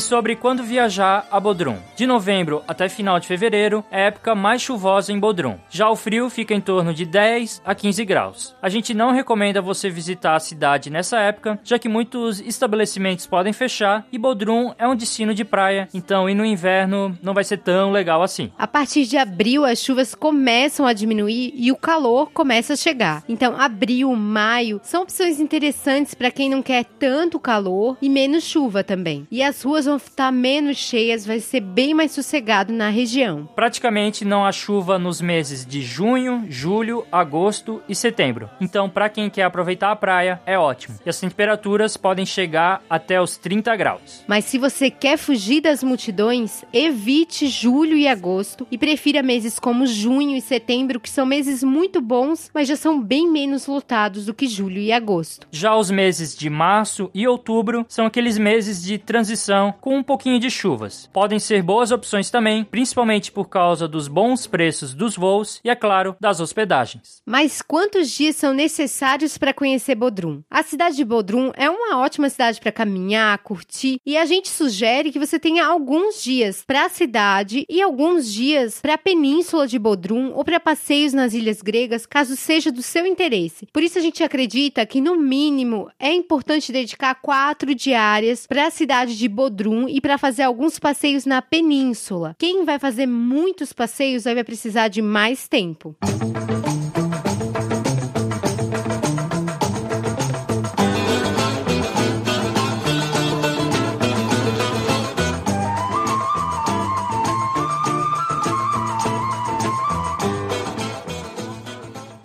E 0.00 0.02
sobre 0.02 0.34
quando 0.34 0.62
viajar 0.62 1.28
a 1.30 1.38
Bodrum. 1.38 1.76
De 1.94 2.06
novembro 2.06 2.62
até 2.66 2.88
final 2.88 3.20
de 3.20 3.26
fevereiro 3.26 3.84
é 3.90 4.04
a 4.04 4.06
época 4.06 4.34
mais 4.34 4.62
chuvosa 4.62 5.12
em 5.12 5.20
Bodrum. 5.20 5.58
Já 5.68 5.90
o 5.90 5.94
frio 5.94 6.30
fica 6.30 6.54
em 6.54 6.60
torno 6.60 6.94
de 6.94 7.04
10 7.04 7.60
a 7.62 7.74
15 7.74 8.04
graus. 8.06 8.56
A 8.62 8.70
gente 8.70 8.94
não 8.94 9.12
recomenda 9.12 9.60
você 9.60 9.90
visitar 9.90 10.36
a 10.36 10.40
cidade 10.40 10.88
nessa 10.88 11.18
época, 11.18 11.60
já 11.62 11.78
que 11.78 11.86
muitos 11.86 12.40
estabelecimentos 12.40 13.26
podem 13.26 13.52
fechar 13.52 14.06
e 14.10 14.16
Bodrum 14.16 14.72
é 14.78 14.88
um 14.88 14.96
destino 14.96 15.34
de 15.34 15.44
praia, 15.44 15.86
então 15.92 16.30
ir 16.30 16.34
no 16.34 16.46
inverno 16.46 17.14
não 17.22 17.34
vai 17.34 17.44
ser 17.44 17.58
tão 17.58 17.92
legal 17.92 18.22
assim. 18.22 18.50
A 18.56 18.66
partir 18.66 19.04
de 19.04 19.18
abril 19.18 19.66
as 19.66 19.80
chuvas 19.82 20.14
começam 20.14 20.86
a 20.86 20.94
diminuir 20.94 21.52
e 21.54 21.70
o 21.70 21.76
calor 21.76 22.30
começa 22.32 22.72
a 22.72 22.76
chegar. 22.76 23.22
Então 23.28 23.54
abril, 23.60 24.16
maio 24.16 24.80
são 24.82 25.02
opções 25.02 25.38
interessantes 25.38 26.14
para 26.14 26.30
quem 26.30 26.48
não 26.48 26.62
quer 26.62 26.84
tanto 26.84 27.38
calor 27.38 27.98
e 28.00 28.08
menos 28.08 28.44
chuva 28.44 28.82
também. 28.82 29.28
E 29.30 29.42
as 29.42 29.62
ruas 29.62 29.89
vão 29.90 29.96
estar 29.96 30.30
menos 30.30 30.76
cheias, 30.76 31.26
vai 31.26 31.40
ser 31.40 31.60
bem 31.60 31.94
mais 31.94 32.12
sossegado 32.12 32.72
na 32.72 32.90
região. 32.90 33.48
Praticamente 33.56 34.24
não 34.24 34.44
há 34.44 34.52
chuva 34.52 34.98
nos 34.98 35.20
meses 35.20 35.66
de 35.66 35.82
junho, 35.82 36.46
julho, 36.48 37.04
agosto 37.10 37.82
e 37.88 37.94
setembro. 37.94 38.48
Então, 38.60 38.88
para 38.88 39.08
quem 39.08 39.28
quer 39.28 39.42
aproveitar 39.42 39.90
a 39.90 39.96
praia, 39.96 40.40
é 40.46 40.56
ótimo. 40.56 40.98
E 41.04 41.10
as 41.10 41.18
temperaturas 41.18 41.96
podem 41.96 42.24
chegar 42.24 42.82
até 42.88 43.20
os 43.20 43.36
30 43.36 43.74
graus. 43.74 44.24
Mas 44.28 44.44
se 44.44 44.58
você 44.58 44.90
quer 44.90 45.16
fugir 45.16 45.60
das 45.60 45.82
multidões, 45.82 46.64
evite 46.72 47.48
julho 47.48 47.96
e 47.96 48.06
agosto 48.06 48.66
e 48.70 48.78
prefira 48.78 49.22
meses 49.24 49.58
como 49.58 49.86
junho 49.86 50.36
e 50.36 50.40
setembro, 50.40 51.00
que 51.00 51.10
são 51.10 51.26
meses 51.26 51.64
muito 51.64 52.00
bons, 52.00 52.48
mas 52.54 52.68
já 52.68 52.76
são 52.76 53.02
bem 53.02 53.28
menos 53.28 53.66
lotados 53.66 54.26
do 54.26 54.34
que 54.34 54.46
julho 54.46 54.78
e 54.78 54.92
agosto. 54.92 55.48
Já 55.50 55.74
os 55.74 55.90
meses 55.90 56.36
de 56.36 56.48
março 56.48 57.10
e 57.12 57.26
outubro 57.26 57.84
são 57.88 58.06
aqueles 58.06 58.38
meses 58.38 58.82
de 58.82 58.96
transição 58.98 59.74
com 59.80 59.96
um 59.96 60.02
pouquinho 60.02 60.38
de 60.38 60.50
chuvas. 60.50 61.08
Podem 61.12 61.38
ser 61.38 61.62
boas 61.62 61.90
opções 61.90 62.30
também, 62.30 62.64
principalmente 62.64 63.32
por 63.32 63.48
causa 63.48 63.88
dos 63.88 64.08
bons 64.08 64.46
preços 64.46 64.94
dos 64.94 65.16
voos 65.16 65.60
e, 65.64 65.70
é 65.70 65.74
claro, 65.74 66.16
das 66.20 66.40
hospedagens. 66.40 67.22
Mas 67.26 67.62
quantos 67.62 68.10
dias 68.10 68.36
são 68.36 68.52
necessários 68.52 69.38
para 69.38 69.54
conhecer 69.54 69.94
Bodrum? 69.94 70.42
A 70.50 70.62
cidade 70.62 70.96
de 70.96 71.04
Bodrum 71.04 71.50
é 71.56 71.70
uma 71.70 71.98
ótima 71.98 72.28
cidade 72.28 72.60
para 72.60 72.72
caminhar, 72.72 73.38
curtir, 73.38 73.98
e 74.04 74.16
a 74.16 74.24
gente 74.24 74.48
sugere 74.48 75.10
que 75.10 75.18
você 75.18 75.38
tenha 75.38 75.66
alguns 75.66 76.22
dias 76.22 76.62
para 76.66 76.84
a 76.84 76.88
cidade 76.88 77.64
e 77.68 77.80
alguns 77.80 78.32
dias 78.32 78.80
para 78.80 78.94
a 78.94 78.98
península 78.98 79.66
de 79.66 79.78
Bodrum 79.78 80.32
ou 80.34 80.44
para 80.44 80.60
passeios 80.60 81.12
nas 81.12 81.32
ilhas 81.32 81.62
gregas, 81.62 82.06
caso 82.06 82.36
seja 82.36 82.70
do 82.70 82.82
seu 82.82 83.06
interesse. 83.06 83.66
Por 83.72 83.82
isso 83.82 83.98
a 83.98 84.02
gente 84.02 84.22
acredita 84.22 84.84
que 84.84 85.00
no 85.00 85.16
mínimo 85.16 85.90
é 85.98 86.12
importante 86.12 86.72
dedicar 86.72 87.14
quatro 87.16 87.74
diárias 87.74 88.46
para 88.46 88.66
a 88.66 88.70
cidade 88.70 89.16
de 89.16 89.28
Bodrum 89.28 89.69
e 89.88 90.00
para 90.00 90.18
fazer 90.18 90.42
alguns 90.42 90.78
passeios 90.78 91.24
na 91.24 91.40
península. 91.42 92.34
Quem 92.38 92.64
vai 92.64 92.78
fazer 92.78 93.06
muitos 93.06 93.72
passeios 93.72 94.24
vai 94.24 94.44
precisar 94.44 94.88
de 94.88 95.02
mais 95.02 95.48
tempo. 95.48 95.96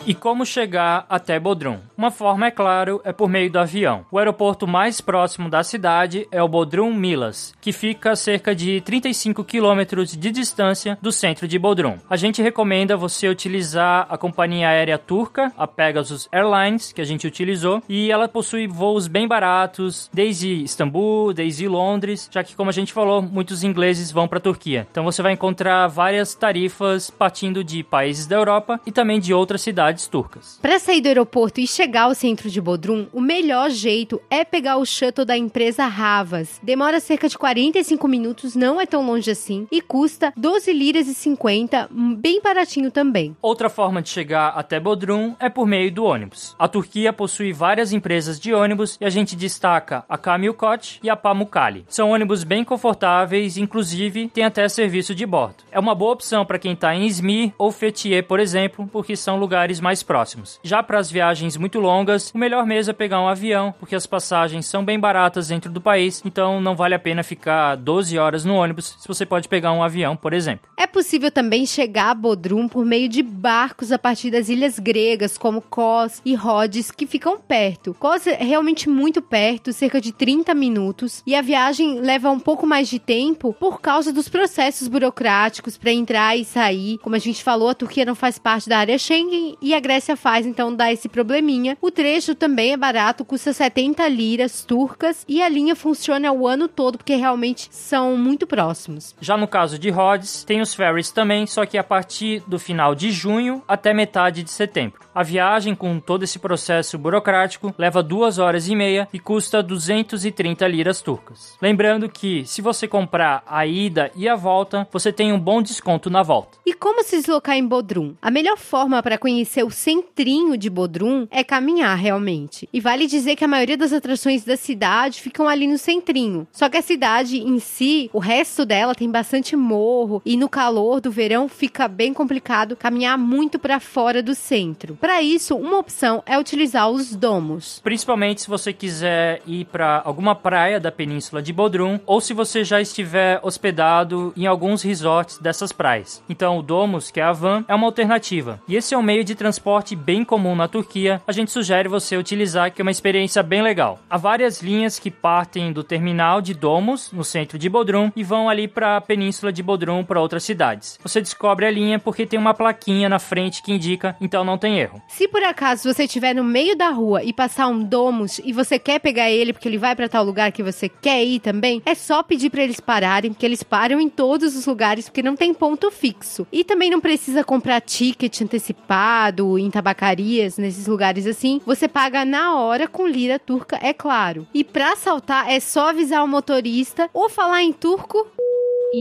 E 0.08 0.14
como 0.14 0.46
chegar 0.46 1.04
até 1.10 1.40
Bodrum? 1.40 1.80
Uma 1.98 2.12
forma, 2.12 2.46
é 2.46 2.52
claro, 2.52 3.02
é 3.04 3.12
por 3.12 3.28
meio 3.28 3.52
do 3.52 3.58
avião. 3.58 4.06
O 4.12 4.20
aeroporto 4.20 4.68
mais 4.68 5.02
próximo 5.02 5.50
da 5.50 5.64
cidade 5.64 6.28
é 6.32 6.44
o 6.44 6.48
Bodrum 6.48 6.94
Milas, 6.94 7.56
que 7.60 7.72
fica 7.72 8.12
a 8.12 8.16
cerca 8.16 8.54
de 8.54 8.82
35 8.82 9.44
quilômetros 9.44 10.16
de 10.16 10.30
distância 10.30 10.96
do 11.02 11.12
centro 11.12 11.48
de 11.48 11.58
Bodrum. 11.58 11.98
A 12.08 12.16
gente 12.16 12.40
recomenda 12.40 12.96
você 12.96 13.28
utilizar 13.28 14.06
a 14.08 14.16
companhia 14.16 14.70
aérea 14.70 15.00
turca, 15.00 15.52
a 15.58 15.66
Pegasus 15.66 16.30
Airlines, 16.32 16.94
que 16.94 17.02
a 17.02 17.06
gente 17.06 17.26
utilizou, 17.26 17.82
e 17.90 18.12
ela 18.12 18.28
possui 18.28 18.68
voos 18.68 19.08
bem 19.08 19.28
baratos, 19.28 20.08
desde 20.14 20.54
Istambul, 20.54 21.34
desde 21.34 21.68
Londres, 21.68 22.30
já 22.32 22.44
que, 22.44 22.56
como 22.56 22.70
a 22.70 22.74
gente 22.74 22.94
falou, 22.94 23.24
muitos 23.24 23.64
ingleses 23.64 24.12
vão 24.12 24.28
para 24.28 24.38
a 24.38 24.42
Turquia. 24.42 24.86
Então 24.92 25.04
você 25.04 25.24
vai 25.24 25.34
encontrar 25.34 25.88
várias 25.88 26.36
tarifas 26.36 27.10
partindo 27.10 27.64
de 27.64 27.82
países 27.84 28.28
da 28.28 28.36
Europa 28.36 28.80
e 28.86 28.92
também 28.92 29.20
de 29.20 29.34
outras 29.34 29.62
cidades 29.62 29.95
cidades 29.96 30.08
turcas. 30.08 30.60
Para 30.62 30.80
sair 30.80 31.02
do 31.02 31.08
aeroporto 31.08 31.60
e 31.60 31.68
chegar 31.68 32.04
ao 32.04 32.16
centro 32.16 32.50
de 32.50 32.62
Bodrum, 32.62 33.08
o 33.14 33.22
melhor 33.22 33.70
jeito 33.70 34.22
é 34.30 34.44
pegar 34.44 34.78
o 34.78 34.86
shuttle 34.86 35.26
da 35.26 35.38
empresa 35.38 35.86
Ravas. 35.86 36.60
Demora 36.62 37.00
cerca 37.00 37.28
de 37.28 37.38
45 37.38 38.08
minutos, 38.08 38.56
não 38.56 38.80
é 38.80 38.86
tão 38.86 39.06
longe 39.06 39.32
assim, 39.32 39.68
e 39.72 39.82
custa 39.82 40.34
12 40.36 40.72
liras 40.74 41.08
e 41.08 41.14
50, 41.14 41.90
bem 42.18 42.42
baratinho 42.42 42.92
também. 42.92 43.36
Outra 43.42 43.70
forma 43.70 44.02
de 44.02 44.10
chegar 44.10 44.50
até 44.50 44.80
Bodrum 44.80 45.36
é 45.40 45.50
por 45.50 45.66
meio 45.66 45.92
do 45.92 46.04
ônibus. 46.04 46.56
A 46.60 46.68
Turquia 46.68 47.14
possui 47.14 47.54
várias 47.54 47.94
empresas 47.94 48.40
de 48.40 48.54
ônibus 48.54 48.98
e 49.00 49.06
a 49.06 49.10
gente 49.10 49.36
destaca 49.36 50.04
a 50.10 50.18
Kamilkot 50.18 51.00
e 51.02 51.10
a 51.10 51.16
Pamukkale. 51.16 51.86
São 51.88 52.12
ônibus 52.12 52.44
bem 52.44 52.64
confortáveis, 52.64 53.58
inclusive 53.58 54.30
tem 54.30 54.44
até 54.44 54.68
serviço 54.68 55.16
de 55.16 55.26
bordo. 55.26 55.64
É 55.72 55.80
uma 55.80 55.96
boa 55.96 56.14
opção 56.14 56.46
para 56.46 56.60
quem 56.60 56.74
está 56.74 56.94
em 56.96 57.06
Izmir 57.06 57.54
ou 57.58 57.72
Fethiye, 57.72 58.22
por 58.22 58.40
exemplo, 58.40 58.88
porque 58.92 59.16
são 59.16 59.38
lugares 59.38 59.80
mais 59.86 60.02
próximos. 60.02 60.60
Já 60.64 60.82
para 60.82 60.98
as 60.98 61.12
viagens 61.12 61.56
muito 61.58 61.80
longas, 61.80 62.32
o 62.34 62.40
melhor 62.40 62.66
mesmo 62.66 62.90
é 62.90 62.94
pegar 62.94 63.22
um 63.22 63.28
avião, 63.28 63.72
porque 63.80 63.96
as 63.96 64.08
passagens 64.08 64.66
são 64.66 64.84
bem 64.84 65.00
baratas 65.00 65.50
dentro 65.50 65.72
do 65.72 65.80
país, 65.80 66.24
então 66.26 66.60
não 66.60 66.76
vale 66.76 66.96
a 66.96 67.00
pena 67.00 67.22
ficar 67.22 67.76
12 67.76 68.18
horas 68.18 68.44
no 68.44 68.56
ônibus 68.56 68.96
se 69.00 69.08
você 69.08 69.28
pode 69.28 69.48
pegar 69.48 69.72
um 69.74 69.84
avião, 69.84 70.18
por 70.18 70.34
exemplo. 70.34 70.68
É 70.76 70.88
possível 70.88 71.30
também 71.30 71.68
chegar 71.68 72.10
a 72.10 72.16
Bodrum 72.16 72.68
por 72.68 72.84
meio 72.84 73.08
de 73.08 73.22
barcos 73.22 73.92
a 73.92 74.00
partir 74.00 74.32
das 74.32 74.50
ilhas 74.50 74.80
gregas, 74.80 75.38
como 75.38 75.62
Kos 75.62 76.20
e 76.26 76.34
Rhodes, 76.34 76.90
que 76.90 77.06
ficam 77.06 77.38
perto. 77.38 77.94
Kos 77.94 78.26
é 78.26 78.44
realmente 78.44 78.90
muito 78.90 79.22
perto, 79.22 79.72
cerca 79.72 80.02
de 80.02 80.12
30 80.12 80.56
minutos, 80.56 81.22
e 81.28 81.36
a 81.36 81.44
viagem 81.44 82.00
leva 82.00 82.32
um 82.32 82.40
pouco 82.40 82.66
mais 82.66 82.90
de 82.90 82.98
tempo 82.98 83.54
por 83.60 83.80
causa 83.80 84.12
dos 84.12 84.28
processos 84.28 84.88
burocráticos 84.88 85.78
para 85.78 85.92
entrar 85.92 86.36
e 86.36 86.44
sair. 86.44 86.98
Como 87.04 87.16
a 87.16 87.20
gente 87.20 87.44
falou, 87.44 87.70
a 87.70 87.76
Turquia 87.76 88.04
não 88.04 88.16
faz 88.16 88.40
parte 88.40 88.68
da 88.68 88.80
área 88.80 88.98
Schengen 88.98 89.56
e 89.62 89.75
a 89.76 89.80
Grécia 89.80 90.16
faz, 90.16 90.46
então 90.46 90.76
dá 90.76 90.92
esse 90.92 91.10
probleminha. 91.10 91.78
O 91.82 91.92
trecho 91.92 92.34
também 92.34 92.74
é 92.74 92.78
barato, 92.78 93.26
custa 93.26 93.54
70 93.54 94.08
liras 94.08 94.64
turcas 94.64 95.26
e 95.28 95.42
a 95.42 95.50
linha 95.50 95.76
funciona 95.76 96.32
o 96.32 96.48
ano 96.48 96.68
todo 96.68 96.98
porque 96.98 97.16
realmente 97.16 97.68
são 97.72 98.18
muito 98.18 98.48
próximos. 98.48 99.16
Já 99.20 99.38
no 99.38 99.48
caso 99.48 99.78
de 99.78 99.90
Rhodes, 99.90 100.44
tem 100.44 100.62
os 100.62 100.74
ferries 100.74 101.12
também, 101.12 101.46
só 101.46 101.66
que 101.66 101.78
a 101.78 101.84
partir 101.84 102.42
do 102.48 102.58
final 102.58 102.96
de 102.96 103.12
junho 103.12 103.62
até 103.68 103.94
metade 103.94 104.44
de 104.44 104.52
setembro. 104.52 105.02
A 105.14 105.24
viagem 105.24 105.76
com 105.76 106.00
todo 106.00 106.24
esse 106.24 106.40
processo 106.40 106.98
burocrático 106.98 107.74
leva 107.78 108.04
duas 108.04 108.38
horas 108.38 108.68
e 108.68 108.76
meia 108.76 109.08
e 109.14 109.20
custa 109.20 109.64
230 109.64 110.68
liras 110.68 111.02
turcas. 111.02 111.58
Lembrando 111.62 112.10
que 112.10 112.46
se 112.46 112.62
você 112.62 112.88
comprar 112.88 113.44
a 113.48 113.66
ida 113.66 114.12
e 114.16 114.28
a 114.28 114.36
volta, 114.36 114.88
você 114.92 115.12
tem 115.12 115.32
um 115.32 115.40
bom 115.40 115.62
desconto 115.62 116.10
na 116.10 116.22
volta. 116.22 116.58
E 116.66 116.74
como 116.74 117.04
se 117.04 117.18
deslocar 117.18 117.56
em 117.56 117.66
Bodrum? 117.66 118.16
A 118.22 118.30
melhor 118.30 118.58
forma 118.58 119.02
para 119.02 119.18
conhecer 119.18 119.64
o 119.66 119.72
centrinho 119.72 120.56
de 120.58 120.70
Bodrum 120.70 121.28
é 121.32 121.44
caminhar 121.44 121.98
realmente. 121.98 122.70
E 122.72 122.80
vale 122.80 123.08
dizer 123.08 123.36
que 123.36 123.44
a 123.44 123.48
maioria 123.48 123.76
das 123.76 123.92
atrações 123.92 124.44
da 124.44 124.56
cidade 124.56 125.22
ficam 125.22 125.48
ali 125.48 125.68
no 125.68 125.78
centrinho. 125.78 126.48
Só 126.52 126.70
que 126.70 126.78
a 126.78 126.82
cidade 126.82 127.40
em 127.40 127.60
si, 127.60 128.10
o 128.14 128.20
resto 128.20 128.66
dela 128.66 128.94
tem 128.94 129.10
bastante 129.10 129.56
morro 129.56 130.22
e 130.26 130.38
no 130.38 130.48
calor 130.48 131.02
do 131.02 131.12
verão 131.12 131.50
fica 131.50 131.88
bem 131.88 132.14
complicado 132.14 132.76
caminhar 132.76 133.18
muito 133.18 133.58
para 133.58 133.80
fora 133.80 134.22
do 134.22 134.36
centro. 134.36 134.96
Para 135.02 135.22
isso, 135.22 135.56
uma 135.56 135.80
opção 135.80 136.22
é 136.26 136.38
utilizar 136.38 136.90
os 136.90 137.16
domos. 137.16 137.82
Principalmente 137.84 138.42
se 138.42 138.48
você 138.48 138.72
quiser 138.72 139.42
ir 139.48 139.66
para 139.66 140.02
alguma 140.06 140.36
praia 140.36 140.80
da 140.80 140.92
península 140.92 141.42
de 141.42 141.52
Bodrum 141.52 142.00
ou 142.06 142.22
se 142.22 142.34
você 142.34 142.64
já 142.64 142.80
estiver 142.80 143.40
hospedado 143.42 144.34
em 144.38 144.46
alguns 144.46 144.84
resorts 144.84 145.40
dessas 145.40 145.72
praias. 145.72 146.22
Então, 146.30 146.60
o 146.60 146.62
Domus, 146.62 147.10
que 147.10 147.20
é 147.20 147.24
a 147.24 147.32
van, 147.32 147.66
é 147.68 147.74
uma 147.74 147.88
alternativa. 147.88 148.62
E 148.68 148.76
esse 148.76 148.94
é 148.94 148.98
um 148.98 149.02
meio 149.02 149.24
de 149.24 149.34
transporte 149.36 149.55
bem 149.96 150.24
comum 150.24 150.56
na 150.56 150.68
Turquia. 150.68 151.22
A 151.28 151.32
gente 151.32 151.52
sugere 151.52 151.90
você 151.90 152.18
utilizar, 152.18 152.72
que 152.72 152.82
é 152.82 152.84
uma 152.84 152.92
experiência 152.92 153.44
bem 153.44 153.62
legal. 153.62 154.00
Há 154.10 154.18
várias 154.18 154.62
linhas 154.62 155.00
que 155.00 155.12
partem 155.12 155.74
do 155.74 155.84
terminal 155.84 156.42
de 156.42 156.54
Domus, 156.54 157.12
no 157.12 157.24
centro 157.24 157.58
de 157.58 157.70
Bodrum, 157.70 158.12
e 158.16 158.24
vão 158.24 158.48
ali 158.50 158.68
para 158.68 158.98
a 158.98 159.02
península 159.02 159.52
de 159.52 159.62
Bodrum 159.62 160.04
para 160.04 160.22
outras 160.22 160.44
cidades. 160.44 161.00
Você 161.04 161.20
descobre 161.20 161.66
a 161.66 161.72
linha 161.72 162.00
porque 162.00 162.26
tem 162.26 162.40
uma 162.40 162.54
plaquinha 162.54 163.10
na 163.10 163.20
frente 163.20 163.62
que 163.62 163.74
indica, 163.74 164.16
então 164.22 164.44
não 164.44 164.58
tem 164.58 164.80
erro. 164.80 165.02
Se 165.08 165.28
por 165.28 165.44
acaso 165.44 165.92
você 165.92 166.04
estiver 166.04 166.34
no 166.34 166.44
meio 166.44 166.76
da 166.76 166.90
rua 166.90 167.24
e 167.24 167.34
passar 167.34 167.68
um 167.68 167.84
Domus 167.84 168.40
e 168.44 168.54
você 168.54 168.80
quer 168.80 169.00
pegar 169.00 169.30
ele 169.30 169.54
porque 169.54 169.68
ele 169.68 169.78
vai 169.78 169.96
para 169.96 170.10
tal 170.10 170.24
lugar 170.24 170.52
que 170.52 170.64
você 170.64 170.88
quer 170.88 171.24
ir 171.24 171.40
também, 171.40 171.82
é 171.86 171.96
só 171.96 172.24
pedir 172.24 172.50
para 172.50 172.64
eles 172.64 172.80
pararem, 172.80 173.32
porque 173.34 173.46
eles 173.46 173.64
param 173.64 174.00
em 174.00 174.10
todos 174.10 174.56
os 174.56 174.66
lugares 174.66 175.10
porque 175.10 175.24
não 175.24 175.36
tem 175.36 175.54
ponto 175.54 175.92
fixo. 175.92 176.48
E 176.52 176.64
também 176.64 176.90
não 176.90 177.02
precisa 177.02 177.44
comprar 177.44 177.82
ticket 177.82 178.42
antecipado 178.42 179.35
em 179.60 179.70
tabacarias, 179.70 180.58
nesses 180.58 180.88
lugares 180.88 181.28
assim. 181.28 181.62
Você 181.66 181.88
paga 181.88 182.24
na 182.26 182.56
hora 182.58 182.88
com 182.88 183.08
lira 183.08 183.40
turca, 183.40 183.80
é 183.82 183.94
claro. 183.94 184.48
E 184.54 184.64
para 184.64 184.94
assaltar 184.94 185.50
é 185.50 185.60
só 185.60 185.90
avisar 185.90 186.24
o 186.24 186.28
motorista 186.28 187.10
ou 187.14 187.30
falar 187.30 187.64
em 187.64 187.74
turco. 187.74 188.28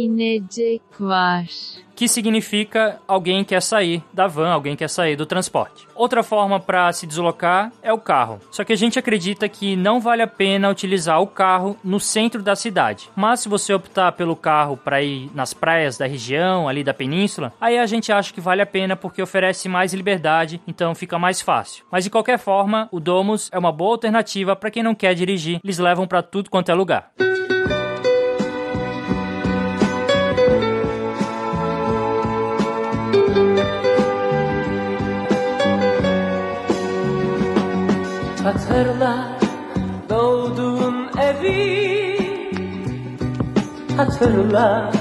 Inecek 0.03 0.83
var 0.99 1.47
que 1.95 2.09
significa 2.09 3.01
alguém 3.07 3.45
quer 3.45 3.63
sair 3.63 4.03
da 4.13 4.27
van, 4.27 4.51
alguém 4.51 4.77
quer 4.77 4.89
sair 4.89 5.17
do 5.17 5.27
transporte. 5.27 5.87
Outra 5.95 6.23
forma 6.23 6.59
para 6.59 6.93
se 6.93 7.07
deslocar 7.07 7.73
é 7.83 7.93
o 7.93 7.99
carro. 7.99 8.41
Só 8.51 8.65
que 8.65 8.73
a 8.73 8.77
gente 8.77 8.99
acredita 8.99 9.49
que 9.49 9.77
não 9.77 10.01
vale 10.01 10.23
a 10.23 10.27
pena 10.27 10.71
utilizar 10.71 11.21
o 11.21 11.27
carro 11.27 11.77
no 11.85 12.01
centro 12.01 12.43
da 12.43 12.57
cidade. 12.57 13.11
Mas 13.15 13.41
se 13.41 13.49
você 13.49 13.73
optar 13.73 14.13
pelo 14.13 14.37
carro 14.37 14.77
para 14.77 15.03
ir 15.03 15.31
nas 15.35 15.55
praias 15.55 15.97
da 15.97 16.07
região, 16.07 16.69
ali 16.69 16.83
da 16.83 16.93
península, 16.93 17.53
aí 17.61 17.79
a 17.79 17.87
gente 17.87 18.13
acha 18.13 18.33
que 18.33 18.41
vale 18.41 18.63
a 18.63 18.67
pena 18.67 18.97
porque 18.97 19.23
oferece 19.23 19.69
mais 19.69 19.95
liberdade, 19.95 20.61
então 20.67 20.95
fica 20.95 21.19
mais 21.19 21.41
fácil. 21.41 21.85
Mas 21.91 22.05
de 22.05 22.11
qualquer 22.11 22.39
forma, 22.39 22.89
o 22.91 22.99
Domus 22.99 23.49
é 23.53 23.59
uma 23.59 23.73
boa 23.73 23.93
alternativa 23.93 24.57
para 24.57 24.71
quem 24.71 24.83
não 24.83 24.95
quer 24.95 25.15
dirigir. 25.15 25.61
Eles 25.63 25.79
levam 25.79 26.07
para 26.07 26.23
tudo 26.23 26.51
quanto 26.51 26.71
é 26.71 26.75
lugar. 26.75 27.13
Hatırla 38.45 39.39
doğduğun 40.11 41.11
evi. 41.19 42.19
Hatırla 43.97 44.93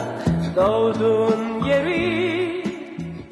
doğduğun 0.55 1.63
yeri 1.65 2.22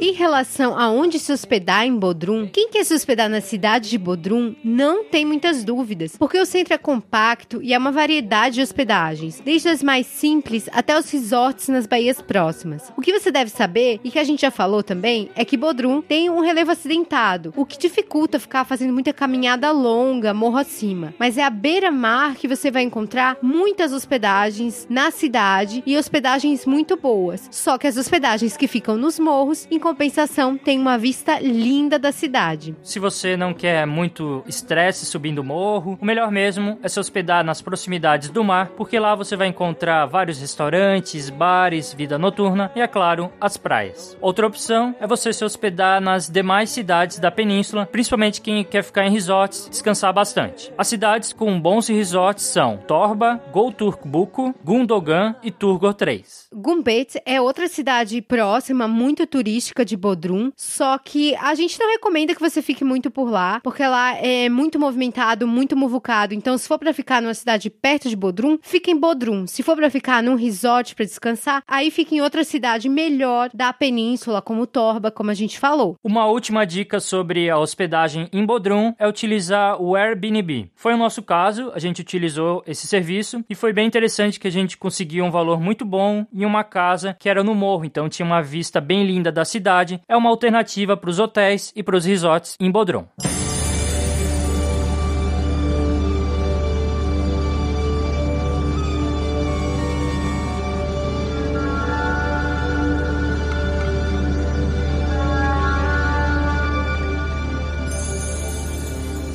Em 0.04 0.14
relação 0.14 0.76
a 0.80 0.90
onde 0.90 1.20
se 1.20 1.32
hospedar 1.32 1.86
em 1.86 1.96
Bodrum, 1.96 2.48
quem 2.52 2.70
quer 2.70 2.84
se 2.84 2.92
hospedar 2.92 3.30
na 3.30 3.40
cidade 3.40 3.88
de 3.88 4.00
Bodrum 4.00 4.56
não 4.64 5.04
tem 5.04 5.24
muitas 5.24 5.64
dúvidas, 5.64 6.18
porque 6.18 6.40
o 6.40 6.46
centro 6.46 6.74
é 6.74 6.78
compacto 6.80 7.62
e 7.62 7.72
há 7.72 7.78
uma 7.78 7.92
variedade 7.92 8.56
de 8.56 8.62
hospedagens, 8.64 9.40
desde 9.46 9.70
as 9.70 9.84
mais 9.84 10.08
simples 10.08 10.68
até 10.72 10.98
os 10.98 11.08
resorts 11.12 11.68
nas 11.68 11.86
baías 11.86 12.20
próximas. 12.20 12.92
O 12.98 13.02
que 13.02 13.14
você 13.14 13.30
deve 13.30 13.52
saber, 13.52 14.00
e 14.04 14.10
que 14.10 14.18
a 14.18 14.24
gente 14.24 14.42
já 14.42 14.50
falou 14.50 14.82
também, 14.82 15.30
é 15.36 15.46
que 15.46 15.56
Bodrum 15.56 16.02
tem 16.02 16.32
um 16.32 16.40
relevo 16.40 16.72
acidentado, 16.72 17.54
o 17.56 17.64
que 17.64 17.78
dificulta 17.78 18.40
ficar 18.40 18.66
fazendo 18.66 18.94
muita 18.94 19.14
caminhada 19.14 19.70
longa, 19.70 20.34
morro 20.34 20.58
acima. 20.58 21.14
Mas 21.20 21.38
é 21.38 21.44
à 21.44 21.50
beira-mar 21.52 22.34
que 22.34 22.48
você 22.48 22.72
vai 22.72 22.82
encontrar 22.82 23.38
muitas 23.40 23.94
hospedagens 23.94 24.88
na 24.90 25.12
cidade 25.12 25.84
e 25.86 25.96
hospedagens 25.96 26.66
muito 26.66 26.98
boas. 26.98 27.48
Só 27.52 27.78
que 27.78 27.86
as 27.86 27.98
hospedagens 27.98 28.58
que 28.58 28.68
ficam 28.68 28.98
nos 28.98 29.20
morros, 29.20 29.68
em 29.70 29.78
compensação, 29.92 30.58
tem 30.58 30.80
uma 30.80 30.98
vista 30.98 31.38
linda 31.40 32.00
da 32.00 32.14
cidade. 32.14 32.74
Se 32.82 32.98
você 32.98 33.36
não 33.36 33.54
quer 33.54 33.86
muito 33.86 34.42
estresse 34.48 35.06
subindo 35.06 35.40
o 35.40 35.44
morro, 35.44 36.00
o 36.02 36.06
melhor 36.06 36.32
mesmo 36.32 36.80
é 36.82 36.88
se 36.88 36.98
hospedar 36.98 37.44
nas 37.44 37.62
proximidades 37.62 38.30
do 38.30 38.42
mar, 38.42 38.70
porque 38.78 38.98
lá 38.98 39.16
você 39.16 39.36
vai 39.36 39.50
encontrar 39.50 40.06
vários 40.06 40.40
restaurantes, 40.40 41.30
bares, 41.30 41.94
vida 41.94 42.18
noturna 42.18 42.72
e, 42.74 42.80
é 42.80 42.88
claro, 42.88 43.30
as 43.40 43.58
praias. 43.58 44.18
Outra 44.22 44.48
opção 44.48 44.96
é 44.98 45.06
você 45.06 45.34
se 45.34 45.44
hospedar 45.44 46.00
nas 46.00 46.30
demais 46.30 46.70
cidades 46.70 47.20
da 47.20 47.30
península, 47.30 47.86
principalmente 47.86 48.40
quem 48.40 48.64
quer 48.64 48.84
ficar 48.84 49.06
em 49.06 49.12
resorts, 49.12 49.68
descansar 49.70 50.14
bastante. 50.14 50.72
As 50.78 50.88
cidades 50.88 51.34
com 51.34 51.60
bons 51.60 51.90
resorts 51.90 52.46
são 52.46 52.78
Torba, 52.78 53.42
Golturkbuku, 53.52 54.56
Gundogan 54.64 55.36
e 55.44 55.52
Turgor 55.52 55.94
3. 55.94 56.48
Gumbet 56.54 57.22
é 57.26 57.42
outra 57.42 57.68
cidade 57.68 58.22
próxima, 58.22 58.88
muito 58.88 59.28
turística 59.28 59.81
de 59.84 59.98
Bodrum, 59.98 60.52
só 60.56 60.98
que 60.98 61.36
a 61.36 61.54
gente 61.56 61.80
não 61.80 61.92
recomenda 61.92 62.34
que 62.34 62.42
você 62.42 62.62
fique 62.62 62.84
muito 62.84 63.10
por 63.10 63.30
lá, 63.30 63.60
porque 63.64 63.86
lá 63.86 64.16
é 64.16 64.50
muito 64.50 64.80
movimentado, 64.80 65.48
muito 65.48 65.76
muvucado. 65.76 66.34
Então, 66.34 66.58
se 66.58 66.68
for 66.68 66.78
para 66.78 66.94
ficar 66.94 67.22
numa 67.22 67.34
cidade 67.34 67.70
perto 67.70 68.10
de 68.10 68.16
Bodrum, 68.16 68.58
fique 68.62 68.92
em 68.92 68.98
Bodrum. 68.98 69.48
Se 69.48 69.64
for 69.64 69.76
para 69.76 69.90
ficar 69.90 70.22
num 70.24 70.36
resort 70.36 70.96
para 70.96 71.06
descansar, 71.06 71.64
aí 71.68 71.92
fique 71.92 72.16
em 72.16 72.22
outra 72.22 72.44
cidade 72.44 72.90
melhor 72.90 73.50
da 73.54 73.74
península, 73.74 74.42
como 74.42 74.68
Torba, 74.68 75.12
como 75.12 75.32
a 75.32 75.34
gente 75.34 75.60
falou. 75.60 75.96
Uma 76.04 76.26
última 76.26 76.66
dica 76.66 77.00
sobre 77.00 77.50
a 77.50 77.58
hospedagem 77.58 78.28
em 78.32 78.46
Bodrum 78.46 78.94
é 78.98 79.08
utilizar 79.08 79.82
o 79.82 79.96
Airbnb. 79.96 80.72
Foi 80.76 80.94
o 80.94 80.98
nosso 80.98 81.22
caso, 81.22 81.72
a 81.74 81.80
gente 81.80 82.02
utilizou 82.02 82.64
esse 82.66 82.88
serviço 82.88 83.44
e 83.50 83.56
foi 83.56 83.74
bem 83.74 83.88
interessante 83.88 84.40
que 84.40 84.48
a 84.48 84.52
gente 84.52 84.78
conseguiu 84.78 85.26
um 85.26 85.32
valor 85.32 85.60
muito 85.60 85.86
bom 85.86 86.26
em 86.34 86.46
uma 86.46 86.64
casa 86.64 87.16
que 87.20 87.30
era 87.30 87.44
no 87.44 87.56
morro, 87.56 87.86
então 87.86 88.10
tinha 88.10 88.26
uma 88.26 88.42
vista 88.42 88.82
bem 88.82 89.06
linda 89.06 89.32
da 89.32 89.46
cidade 89.46 89.71
cidade 89.72 90.02
é 90.08 90.18
uma 90.18 90.30
alternativa 90.30 90.98
para 90.98 91.10
os 91.10 91.20
hotéis 91.20 91.72
e 91.76 91.82
para 91.82 91.96
os 91.96 92.06
resorts 92.06 92.58
em 92.60 92.70
Bodrum. 92.70 93.06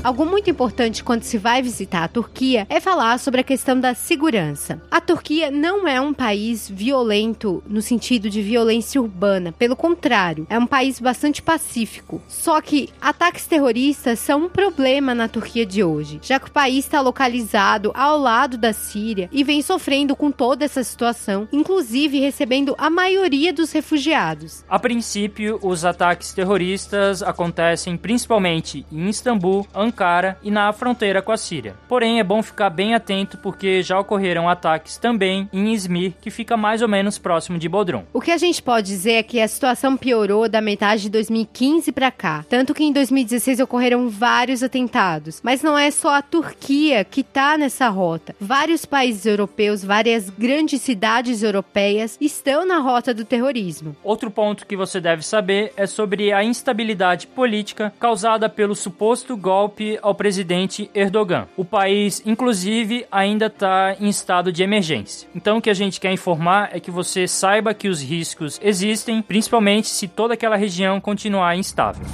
Algo 0.06 0.24
muito 0.24 0.48
importante 0.48 1.02
quando 1.02 1.24
se 1.24 1.36
vai 1.36 1.60
visitar 1.60 2.04
a 2.04 2.08
Turquia 2.08 2.64
é 2.70 2.78
falar 2.78 3.18
sobre 3.18 3.40
a 3.40 3.42
questão 3.42 3.80
da 3.80 3.92
segurança. 3.92 4.80
A 4.88 5.00
Turquia 5.00 5.50
não 5.50 5.88
é 5.88 6.00
um 6.00 6.14
país 6.14 6.70
violento 6.70 7.60
no 7.66 7.82
sentido 7.82 8.30
de 8.30 8.40
violência 8.40 9.02
urbana, 9.02 9.50
pelo 9.50 9.74
contrário, 9.74 10.46
é 10.48 10.56
um 10.56 10.64
país 10.64 11.00
bastante 11.00 11.42
pacífico. 11.42 12.22
Só 12.28 12.60
que 12.60 12.88
ataques 13.00 13.48
terroristas 13.48 14.20
são 14.20 14.44
um 14.44 14.48
problema 14.48 15.12
na 15.12 15.26
Turquia 15.26 15.66
de 15.66 15.82
hoje, 15.82 16.20
já 16.22 16.38
que 16.38 16.46
o 16.46 16.52
país 16.52 16.84
está 16.84 17.00
localizado 17.00 17.90
ao 17.92 18.16
lado 18.16 18.56
da 18.56 18.72
Síria 18.72 19.28
e 19.32 19.42
vem 19.42 19.60
sofrendo 19.60 20.14
com 20.14 20.30
toda 20.30 20.64
essa 20.64 20.84
situação, 20.84 21.48
inclusive 21.52 22.20
recebendo 22.20 22.76
a 22.78 22.88
maioria 22.88 23.52
dos 23.52 23.72
refugiados. 23.72 24.64
A 24.68 24.78
princípio, 24.78 25.58
os 25.60 25.84
ataques 25.84 26.32
terroristas 26.32 27.24
acontecem 27.24 27.96
principalmente 27.96 28.86
em 28.92 29.08
Istambul, 29.08 29.66
Ankara 29.74 29.95
Ankara 29.96 30.38
e 30.42 30.50
na 30.50 30.70
fronteira 30.74 31.22
com 31.22 31.32
a 31.32 31.36
Síria. 31.38 31.74
Porém, 31.88 32.20
é 32.20 32.24
bom 32.24 32.42
ficar 32.42 32.68
bem 32.68 32.94
atento 32.94 33.38
porque 33.38 33.82
já 33.82 33.98
ocorreram 33.98 34.46
ataques 34.48 34.98
também 34.98 35.48
em 35.52 35.72
Izmir, 35.72 36.12
que 36.20 36.30
fica 36.30 36.56
mais 36.56 36.82
ou 36.82 36.88
menos 36.88 37.16
próximo 37.16 37.58
de 37.58 37.66
Bodrum. 37.66 38.04
O 38.12 38.20
que 38.20 38.30
a 38.30 38.36
gente 38.36 38.62
pode 38.62 38.86
dizer 38.88 39.12
é 39.12 39.22
que 39.22 39.40
a 39.40 39.48
situação 39.48 39.96
piorou 39.96 40.48
da 40.48 40.60
metade 40.60 41.02
de 41.02 41.10
2015 41.10 41.90
para 41.92 42.10
cá, 42.10 42.44
tanto 42.48 42.74
que 42.74 42.84
em 42.84 42.92
2016 42.92 43.60
ocorreram 43.60 44.10
vários 44.10 44.62
atentados. 44.62 45.40
Mas 45.42 45.62
não 45.62 45.78
é 45.78 45.90
só 45.90 46.16
a 46.16 46.22
Turquia 46.22 47.02
que 47.02 47.22
tá 47.22 47.56
nessa 47.56 47.88
rota. 47.88 48.36
Vários 48.38 48.84
países 48.84 49.24
europeus, 49.24 49.82
várias 49.82 50.28
grandes 50.28 50.82
cidades 50.82 51.42
europeias 51.42 52.18
estão 52.20 52.66
na 52.66 52.78
rota 52.78 53.14
do 53.14 53.24
terrorismo. 53.24 53.96
Outro 54.04 54.30
ponto 54.30 54.66
que 54.66 54.76
você 54.76 55.00
deve 55.00 55.22
saber 55.22 55.72
é 55.76 55.86
sobre 55.86 56.32
a 56.32 56.44
instabilidade 56.44 57.26
política 57.28 57.92
causada 57.98 58.48
pelo 58.48 58.74
suposto 58.74 59.36
golpe 59.36 59.85
ao 60.02 60.14
presidente 60.14 60.90
Erdogan. 60.94 61.46
O 61.56 61.64
país, 61.64 62.22
inclusive, 62.24 63.06
ainda 63.10 63.46
está 63.46 63.96
em 64.00 64.08
estado 64.08 64.52
de 64.52 64.62
emergência. 64.62 65.28
Então, 65.34 65.58
o 65.58 65.62
que 65.62 65.70
a 65.70 65.74
gente 65.74 66.00
quer 66.00 66.12
informar 66.12 66.70
é 66.72 66.80
que 66.80 66.90
você 66.90 67.28
saiba 67.28 67.74
que 67.74 67.88
os 67.88 68.02
riscos 68.02 68.58
existem, 68.62 69.22
principalmente 69.22 69.88
se 69.88 70.08
toda 70.08 70.34
aquela 70.34 70.56
região 70.56 71.00
continuar 71.00 71.56
instável. 71.56 72.04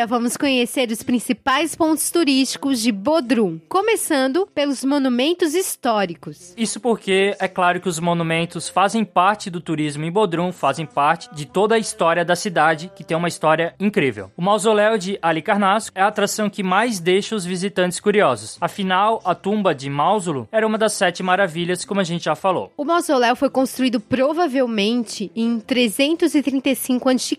Agora 0.00 0.18
vamos 0.18 0.34
conhecer 0.34 0.90
os 0.90 1.02
principais 1.02 1.74
pontos 1.74 2.10
turísticos 2.10 2.80
de 2.80 2.90
Bodrum, 2.90 3.60
começando 3.68 4.48
pelos 4.54 4.82
monumentos 4.82 5.54
históricos. 5.54 6.54
Isso 6.56 6.80
porque 6.80 7.36
é 7.38 7.46
claro 7.46 7.82
que 7.82 7.88
os 7.88 7.98
monumentos 7.98 8.66
fazem 8.66 9.04
parte 9.04 9.50
do 9.50 9.60
turismo 9.60 10.02
em 10.02 10.10
Bodrum, 10.10 10.52
fazem 10.52 10.86
parte 10.86 11.28
de 11.34 11.44
toda 11.44 11.74
a 11.74 11.78
história 11.78 12.24
da 12.24 12.34
cidade, 12.34 12.90
que 12.96 13.04
tem 13.04 13.14
uma 13.14 13.28
história 13.28 13.74
incrível. 13.78 14.32
O 14.38 14.40
mausoléu 14.40 14.96
de 14.96 15.18
Ali 15.20 15.42
Carnasso 15.42 15.92
é 15.94 16.00
a 16.00 16.06
atração 16.06 16.48
que 16.48 16.62
mais 16.62 16.98
deixa 16.98 17.36
os 17.36 17.44
visitantes 17.44 18.00
curiosos. 18.00 18.56
Afinal, 18.58 19.20
a 19.22 19.34
tumba 19.34 19.74
de 19.74 19.90
Mausulo 19.90 20.48
era 20.50 20.66
uma 20.66 20.78
das 20.78 20.94
sete 20.94 21.22
maravilhas, 21.22 21.84
como 21.84 22.00
a 22.00 22.04
gente 22.04 22.24
já 22.24 22.34
falou. 22.34 22.72
O 22.74 22.86
mausoléu 22.86 23.36
foi 23.36 23.50
construído 23.50 24.00
provavelmente 24.00 25.30
em 25.36 25.60
335 25.60 27.06
a.C. 27.10 27.36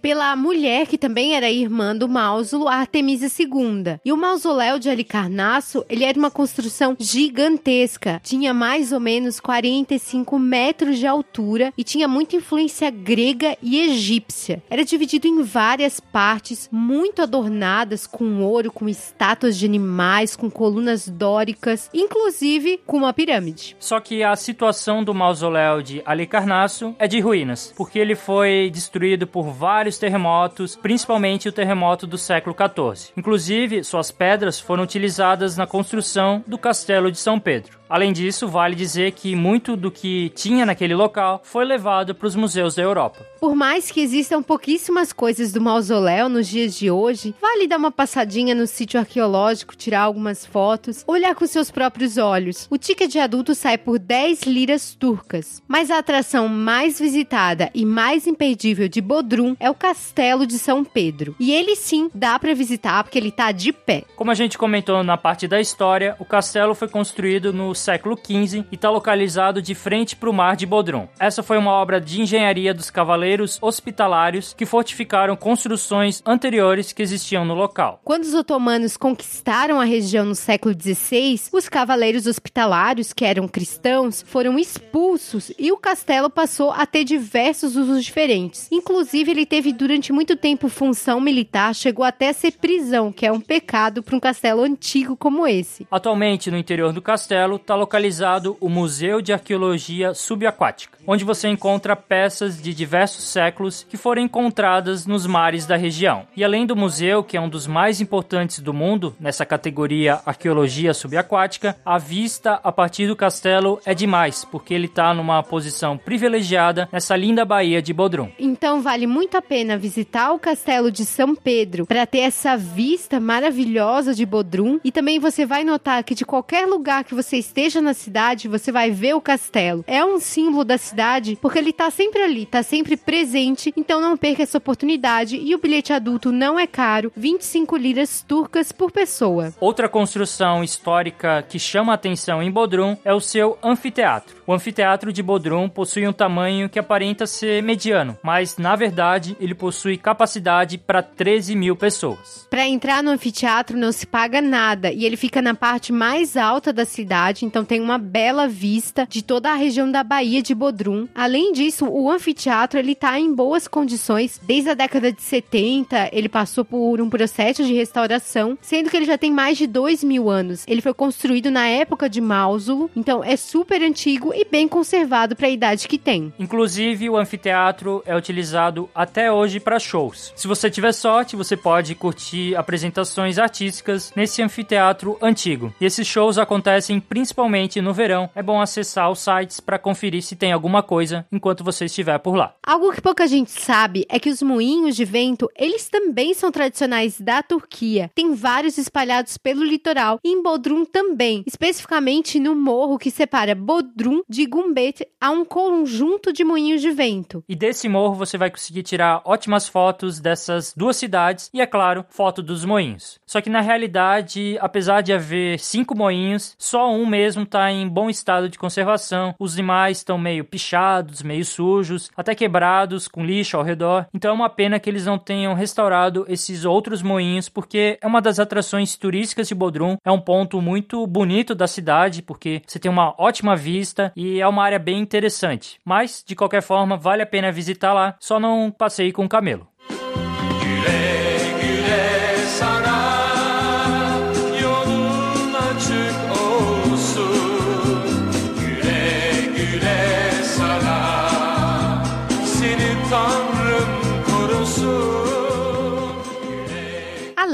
pela 0.00 0.36
mulher 0.36 0.86
que 0.86 0.96
também 0.96 1.34
era 1.34 1.50
irmã 1.50 1.87
do 1.94 2.08
Mausulo, 2.08 2.68
Artemisa 2.68 3.26
II. 3.26 4.00
E 4.04 4.12
o 4.12 4.16
mausoléu 4.16 4.78
de 4.78 4.88
Alicarnasso, 4.88 5.84
ele 5.88 6.04
era 6.04 6.18
uma 6.18 6.30
construção 6.30 6.96
gigantesca. 6.98 8.20
Tinha 8.22 8.52
mais 8.52 8.92
ou 8.92 9.00
menos 9.00 9.40
45 9.40 10.38
metros 10.38 10.98
de 10.98 11.06
altura 11.06 11.72
e 11.76 11.84
tinha 11.84 12.08
muita 12.08 12.36
influência 12.36 12.90
grega 12.90 13.56
e 13.62 13.80
egípcia. 13.80 14.62
Era 14.70 14.84
dividido 14.84 15.26
em 15.26 15.42
várias 15.42 16.00
partes, 16.00 16.68
muito 16.72 17.22
adornadas 17.22 18.06
com 18.06 18.42
ouro, 18.42 18.72
com 18.72 18.88
estátuas 18.88 19.56
de 19.56 19.66
animais, 19.66 20.36
com 20.36 20.50
colunas 20.50 21.08
dóricas, 21.08 21.90
inclusive 21.92 22.80
com 22.86 22.98
uma 22.98 23.12
pirâmide. 23.12 23.76
Só 23.78 24.00
que 24.00 24.22
a 24.22 24.34
situação 24.36 25.02
do 25.02 25.14
mausoléu 25.14 25.82
de 25.82 26.02
Alicarnasso 26.04 26.94
é 26.98 27.06
de 27.06 27.20
ruínas, 27.20 27.72
porque 27.76 27.98
ele 27.98 28.14
foi 28.14 28.70
destruído 28.72 29.26
por 29.26 29.50
vários 29.50 29.98
terremotos, 29.98 30.76
principalmente 30.76 31.48
o 31.48 31.52
terremoto 31.52 31.77
do 32.06 32.18
século 32.18 32.54
XIV. 32.54 33.12
Inclusive, 33.16 33.84
suas 33.84 34.10
pedras 34.10 34.58
foram 34.58 34.84
utilizadas 34.84 35.56
na 35.56 35.66
construção 35.66 36.42
do 36.46 36.58
Castelo 36.58 37.10
de 37.10 37.18
São 37.18 37.38
Pedro. 37.38 37.77
Além 37.88 38.12
disso, 38.12 38.46
vale 38.46 38.74
dizer 38.74 39.12
que 39.12 39.34
muito 39.34 39.76
do 39.76 39.90
que 39.90 40.30
tinha 40.30 40.66
naquele 40.66 40.94
local 40.94 41.40
foi 41.42 41.64
levado 41.64 42.14
para 42.14 42.26
os 42.26 42.36
museus 42.36 42.74
da 42.74 42.82
Europa. 42.82 43.26
Por 43.40 43.54
mais 43.54 43.90
que 43.90 44.00
existam 44.00 44.42
pouquíssimas 44.42 45.12
coisas 45.12 45.52
do 45.52 45.60
mausoléu 45.60 46.28
nos 46.28 46.46
dias 46.46 46.74
de 46.74 46.90
hoje, 46.90 47.34
vale 47.40 47.66
dar 47.66 47.78
uma 47.78 47.90
passadinha 47.90 48.54
no 48.54 48.66
sítio 48.66 49.00
arqueológico, 49.00 49.76
tirar 49.76 50.02
algumas 50.02 50.44
fotos, 50.44 51.04
olhar 51.06 51.34
com 51.34 51.46
seus 51.46 51.70
próprios 51.70 52.18
olhos. 52.18 52.66
O 52.70 52.76
ticket 52.76 53.10
de 53.10 53.18
adulto 53.18 53.54
sai 53.54 53.78
por 53.78 53.98
10 53.98 54.42
liras 54.42 54.94
turcas, 54.94 55.62
mas 55.66 55.90
a 55.90 55.98
atração 55.98 56.48
mais 56.48 56.98
visitada 56.98 57.70
e 57.74 57.86
mais 57.86 58.26
imperdível 58.26 58.88
de 58.88 59.00
Bodrum 59.00 59.56
é 59.58 59.70
o 59.70 59.74
Castelo 59.74 60.46
de 60.46 60.58
São 60.58 60.84
Pedro. 60.84 61.34
E 61.38 61.52
ele 61.52 61.76
sim 61.76 62.10
dá 62.14 62.38
para 62.38 62.54
visitar 62.54 63.02
porque 63.02 63.18
ele 63.18 63.30
tá 63.30 63.50
de 63.52 63.72
pé. 63.72 64.04
Como 64.16 64.30
a 64.30 64.34
gente 64.34 64.58
comentou 64.58 65.02
na 65.02 65.16
parte 65.16 65.46
da 65.46 65.60
história, 65.60 66.16
o 66.18 66.24
castelo 66.24 66.74
foi 66.74 66.88
construído 66.88 67.52
no 67.52 67.74
século 67.78 68.16
XV 68.16 68.64
e 68.70 68.74
está 68.74 68.90
localizado 68.90 69.62
de 69.62 69.74
frente 69.74 70.14
para 70.14 70.28
o 70.28 70.32
mar 70.32 70.56
de 70.56 70.66
Bodrum. 70.66 71.08
Essa 71.18 71.42
foi 71.42 71.56
uma 71.56 71.72
obra 71.72 72.00
de 72.00 72.20
engenharia 72.20 72.74
dos 72.74 72.90
cavaleiros 72.90 73.58
hospitalários 73.62 74.52
que 74.52 74.66
fortificaram 74.66 75.36
construções 75.36 76.22
anteriores 76.26 76.92
que 76.92 77.02
existiam 77.02 77.44
no 77.44 77.54
local. 77.54 78.00
Quando 78.04 78.24
os 78.24 78.34
otomanos 78.34 78.96
conquistaram 78.96 79.80
a 79.80 79.84
região 79.84 80.24
no 80.24 80.34
século 80.34 80.74
XVI, 80.74 81.40
os 81.52 81.68
cavaleiros 81.68 82.26
hospitalários, 82.26 83.12
que 83.12 83.24
eram 83.24 83.48
cristãos, 83.48 84.22
foram 84.22 84.58
expulsos 84.58 85.52
e 85.58 85.72
o 85.72 85.76
castelo 85.76 86.28
passou 86.28 86.70
a 86.70 86.84
ter 86.84 87.04
diversos 87.04 87.76
usos 87.76 88.04
diferentes. 88.04 88.68
Inclusive, 88.70 89.30
ele 89.30 89.46
teve 89.46 89.72
durante 89.72 90.12
muito 90.12 90.36
tempo 90.36 90.68
função 90.68 91.20
militar, 91.20 91.74
chegou 91.74 92.04
até 92.04 92.30
a 92.30 92.34
ser 92.34 92.52
prisão, 92.52 93.12
que 93.12 93.26
é 93.26 93.32
um 93.32 93.40
pecado 93.40 94.02
para 94.02 94.16
um 94.16 94.20
castelo 94.20 94.62
antigo 94.62 95.16
como 95.16 95.46
esse. 95.46 95.86
Atualmente, 95.90 96.50
no 96.50 96.56
interior 96.56 96.92
do 96.92 97.00
castelo, 97.00 97.58
está 97.68 97.74
localizado 97.74 98.56
o 98.62 98.68
Museu 98.70 99.20
de 99.20 99.30
Arqueologia 99.30 100.14
Subaquática, 100.14 100.96
onde 101.06 101.22
você 101.22 101.48
encontra 101.48 101.94
peças 101.94 102.62
de 102.62 102.72
diversos 102.72 103.24
séculos 103.24 103.86
que 103.86 103.98
foram 103.98 104.22
encontradas 104.22 105.04
nos 105.04 105.26
mares 105.26 105.66
da 105.66 105.76
região. 105.76 106.26
E 106.34 106.42
além 106.42 106.64
do 106.64 106.74
museu, 106.74 107.22
que 107.22 107.36
é 107.36 107.40
um 107.40 107.48
dos 107.48 107.66
mais 107.66 108.00
importantes 108.00 108.60
do 108.60 108.72
mundo 108.72 109.14
nessa 109.20 109.44
categoria 109.44 110.18
Arqueologia 110.24 110.94
Subaquática, 110.94 111.76
a 111.84 111.98
vista 111.98 112.58
a 112.64 112.72
partir 112.72 113.06
do 113.06 113.14
castelo 113.14 113.78
é 113.84 113.92
demais, 113.92 114.46
porque 114.46 114.72
ele 114.72 114.86
está 114.86 115.12
numa 115.12 115.42
posição 115.42 115.98
privilegiada 115.98 116.88
nessa 116.90 117.14
linda 117.16 117.44
baía 117.44 117.82
de 117.82 117.92
Bodrum. 117.92 118.30
Então 118.38 118.80
vale 118.80 119.06
muito 119.06 119.36
a 119.36 119.42
pena 119.42 119.76
visitar 119.76 120.32
o 120.32 120.38
castelo 120.38 120.90
de 120.90 121.04
São 121.04 121.34
Pedro 121.34 121.84
para 121.84 122.06
ter 122.06 122.20
essa 122.20 122.56
vista 122.56 123.20
maravilhosa 123.20 124.14
de 124.14 124.24
Bodrum 124.24 124.80
e 124.82 124.90
também 124.90 125.18
você 125.18 125.44
vai 125.44 125.64
notar 125.64 126.02
que 126.02 126.14
de 126.14 126.24
qualquer 126.24 126.66
lugar 126.66 127.04
que 127.04 127.14
você 127.14 127.36
esteja 127.36 127.57
na 127.82 127.92
cidade, 127.92 128.46
você 128.46 128.70
vai 128.70 128.90
ver 128.90 129.14
o 129.14 129.20
castelo. 129.20 129.84
É 129.86 130.04
um 130.04 130.20
símbolo 130.20 130.64
da 130.64 130.78
cidade 130.78 131.36
porque 131.42 131.58
ele 131.58 131.72
tá 131.72 131.90
sempre 131.90 132.22
ali, 132.22 132.46
tá 132.46 132.62
sempre 132.62 132.96
presente, 132.96 133.72
então 133.76 134.00
não 134.00 134.16
perca 134.16 134.44
essa 134.44 134.58
oportunidade 134.58 135.36
e 135.36 135.54
o 135.54 135.58
bilhete 135.58 135.92
adulto 135.92 136.30
não 136.30 136.58
é 136.58 136.66
caro, 136.66 137.12
25 137.16 137.76
liras 137.76 138.22
turcas 138.22 138.70
por 138.70 138.92
pessoa. 138.92 139.52
Outra 139.60 139.88
construção 139.88 140.62
histórica 140.62 141.42
que 141.42 141.58
chama 141.58 141.92
a 141.92 141.96
atenção 141.96 142.40
em 142.40 142.50
Bodrum 142.50 142.96
é 143.04 143.12
o 143.12 143.20
seu 143.20 143.58
anfiteatro. 143.62 144.37
O 144.48 144.54
anfiteatro 144.54 145.12
de 145.12 145.22
Bodrum 145.22 145.68
possui 145.68 146.08
um 146.08 146.12
tamanho 146.12 146.70
que 146.70 146.78
aparenta 146.78 147.26
ser 147.26 147.62
mediano, 147.62 148.16
mas 148.22 148.56
na 148.56 148.74
verdade 148.74 149.36
ele 149.38 149.54
possui 149.54 149.98
capacidade 149.98 150.78
para 150.78 151.02
13 151.02 151.54
mil 151.54 151.76
pessoas. 151.76 152.46
Para 152.48 152.66
entrar 152.66 153.02
no 153.02 153.10
anfiteatro 153.10 153.76
não 153.76 153.92
se 153.92 154.06
paga 154.06 154.40
nada 154.40 154.90
e 154.90 155.04
ele 155.04 155.18
fica 155.18 155.42
na 155.42 155.54
parte 155.54 155.92
mais 155.92 156.34
alta 156.34 156.72
da 156.72 156.86
cidade, 156.86 157.44
então 157.44 157.62
tem 157.62 157.78
uma 157.78 157.98
bela 157.98 158.48
vista 158.48 159.06
de 159.06 159.20
toda 159.20 159.50
a 159.50 159.54
região 159.54 159.92
da 159.92 160.02
Baía 160.02 160.40
de 160.40 160.54
Bodrum. 160.54 161.06
Além 161.14 161.52
disso, 161.52 161.84
o 161.84 162.10
anfiteatro 162.10 162.78
ele 162.78 162.94
tá 162.94 163.20
em 163.20 163.34
boas 163.34 163.68
condições. 163.68 164.40
Desde 164.42 164.70
a 164.70 164.74
década 164.74 165.12
de 165.12 165.20
70, 165.20 166.08
ele 166.10 166.26
passou 166.30 166.64
por 166.64 167.02
um 167.02 167.10
processo 167.10 167.62
de 167.62 167.74
restauração, 167.74 168.56
sendo 168.62 168.88
que 168.88 168.96
ele 168.96 169.04
já 169.04 169.18
tem 169.18 169.30
mais 169.30 169.58
de 169.58 169.66
dois 169.66 170.02
mil 170.02 170.30
anos. 170.30 170.64
Ele 170.66 170.80
foi 170.80 170.94
construído 170.94 171.50
na 171.50 171.66
época 171.66 172.08
de 172.08 172.22
Mausulo, 172.22 172.90
então 172.96 173.22
é 173.22 173.36
super 173.36 173.82
antigo 173.82 174.37
e 174.38 174.44
bem 174.44 174.68
conservado 174.68 175.34
para 175.34 175.48
a 175.48 175.50
idade 175.50 175.88
que 175.88 175.98
tem. 175.98 176.32
Inclusive, 176.38 177.10
o 177.10 177.16
anfiteatro 177.16 178.04
é 178.06 178.16
utilizado 178.16 178.88
até 178.94 179.32
hoje 179.32 179.58
para 179.58 179.80
shows. 179.80 180.32
Se 180.36 180.46
você 180.46 180.70
tiver 180.70 180.92
sorte, 180.92 181.34
você 181.34 181.56
pode 181.56 181.96
curtir 181.96 182.54
apresentações 182.54 183.36
artísticas 183.36 184.12
nesse 184.14 184.40
anfiteatro 184.40 185.18
antigo. 185.20 185.74
E 185.80 185.84
esses 185.84 186.06
shows 186.06 186.38
acontecem 186.38 187.00
principalmente 187.00 187.80
no 187.80 187.92
verão. 187.92 188.30
É 188.32 188.40
bom 188.40 188.60
acessar 188.60 189.10
os 189.10 189.18
sites 189.18 189.58
para 189.58 189.76
conferir 189.76 190.22
se 190.22 190.36
tem 190.36 190.52
alguma 190.52 190.84
coisa 190.84 191.26
enquanto 191.32 191.64
você 191.64 191.86
estiver 191.86 192.18
por 192.20 192.36
lá. 192.36 192.54
Algo 192.64 192.92
que 192.92 193.00
pouca 193.00 193.26
gente 193.26 193.50
sabe 193.50 194.06
é 194.08 194.20
que 194.20 194.30
os 194.30 194.40
moinhos 194.40 194.94
de 194.94 195.04
vento, 195.04 195.50
eles 195.58 195.88
também 195.88 196.32
são 196.32 196.52
tradicionais 196.52 197.20
da 197.20 197.42
Turquia. 197.42 198.08
Tem 198.14 198.34
vários 198.34 198.78
espalhados 198.78 199.36
pelo 199.36 199.64
litoral 199.64 200.20
e 200.24 200.30
em 200.30 200.40
Bodrum 200.40 200.84
também, 200.84 201.42
especificamente 201.44 202.38
no 202.38 202.54
morro 202.54 202.98
que 202.98 203.10
separa 203.10 203.52
Bodrum 203.52 204.22
de 204.28 204.46
Gumbet, 204.46 205.06
há 205.20 205.30
um 205.30 205.44
conjunto 205.44 206.32
de 206.32 206.44
moinhos 206.44 206.80
de 206.80 206.90
vento. 206.90 207.42
E 207.48 207.56
desse 207.56 207.88
morro 207.88 208.14
você 208.14 208.36
vai 208.36 208.50
conseguir 208.50 208.82
tirar 208.82 209.22
ótimas 209.24 209.66
fotos 209.66 210.20
dessas 210.20 210.74
duas 210.76 210.96
cidades 210.96 211.50
e, 211.52 211.60
é 211.60 211.66
claro, 211.66 212.04
foto 212.10 212.42
dos 212.42 212.64
moinhos. 212.64 213.18
Só 213.26 213.40
que 213.40 213.48
na 213.48 213.60
realidade, 213.60 214.58
apesar 214.60 215.00
de 215.00 215.12
haver 215.12 215.58
cinco 215.58 215.96
moinhos, 215.96 216.54
só 216.58 216.92
um 216.92 217.06
mesmo 217.06 217.44
está 217.44 217.70
em 217.70 217.88
bom 217.88 218.10
estado 218.10 218.48
de 218.48 218.58
conservação. 218.58 219.34
Os 219.38 219.54
demais 219.54 219.98
estão 219.98 220.18
meio 220.18 220.44
pichados, 220.44 221.22
meio 221.22 221.44
sujos, 221.44 222.10
até 222.16 222.34
quebrados, 222.34 223.08
com 223.08 223.24
lixo 223.24 223.56
ao 223.56 223.62
redor. 223.62 224.06
Então 224.12 224.30
é 224.30 224.34
uma 224.34 224.50
pena 224.50 224.78
que 224.78 224.90
eles 224.90 225.06
não 225.06 225.18
tenham 225.18 225.54
restaurado 225.54 226.24
esses 226.28 226.64
outros 226.64 227.02
moinhos, 227.02 227.48
porque 227.48 227.98
é 228.00 228.06
uma 228.06 228.20
das 228.20 228.38
atrações 228.38 228.96
turísticas 228.96 229.48
de 229.48 229.54
Bodrum. 229.54 229.96
É 230.04 230.10
um 230.10 230.20
ponto 230.20 230.60
muito 230.60 231.06
bonito 231.06 231.54
da 231.54 231.66
cidade, 231.66 232.22
porque 232.22 232.62
você 232.66 232.78
tem 232.78 232.90
uma 232.90 233.14
ótima 233.18 233.56
vista 233.56 234.12
e 234.18 234.40
é 234.40 234.48
uma 234.48 234.64
área 234.64 234.80
bem 234.80 234.98
interessante. 234.98 235.78
Mas, 235.84 236.24
de 236.26 236.34
qualquer 236.34 236.60
forma, 236.60 236.96
vale 236.96 237.22
a 237.22 237.26
pena 237.26 237.52
visitar 237.52 237.92
lá, 237.92 238.16
só 238.18 238.40
não 238.40 238.68
passeie 238.68 239.12
com 239.12 239.28
camelo. 239.28 239.68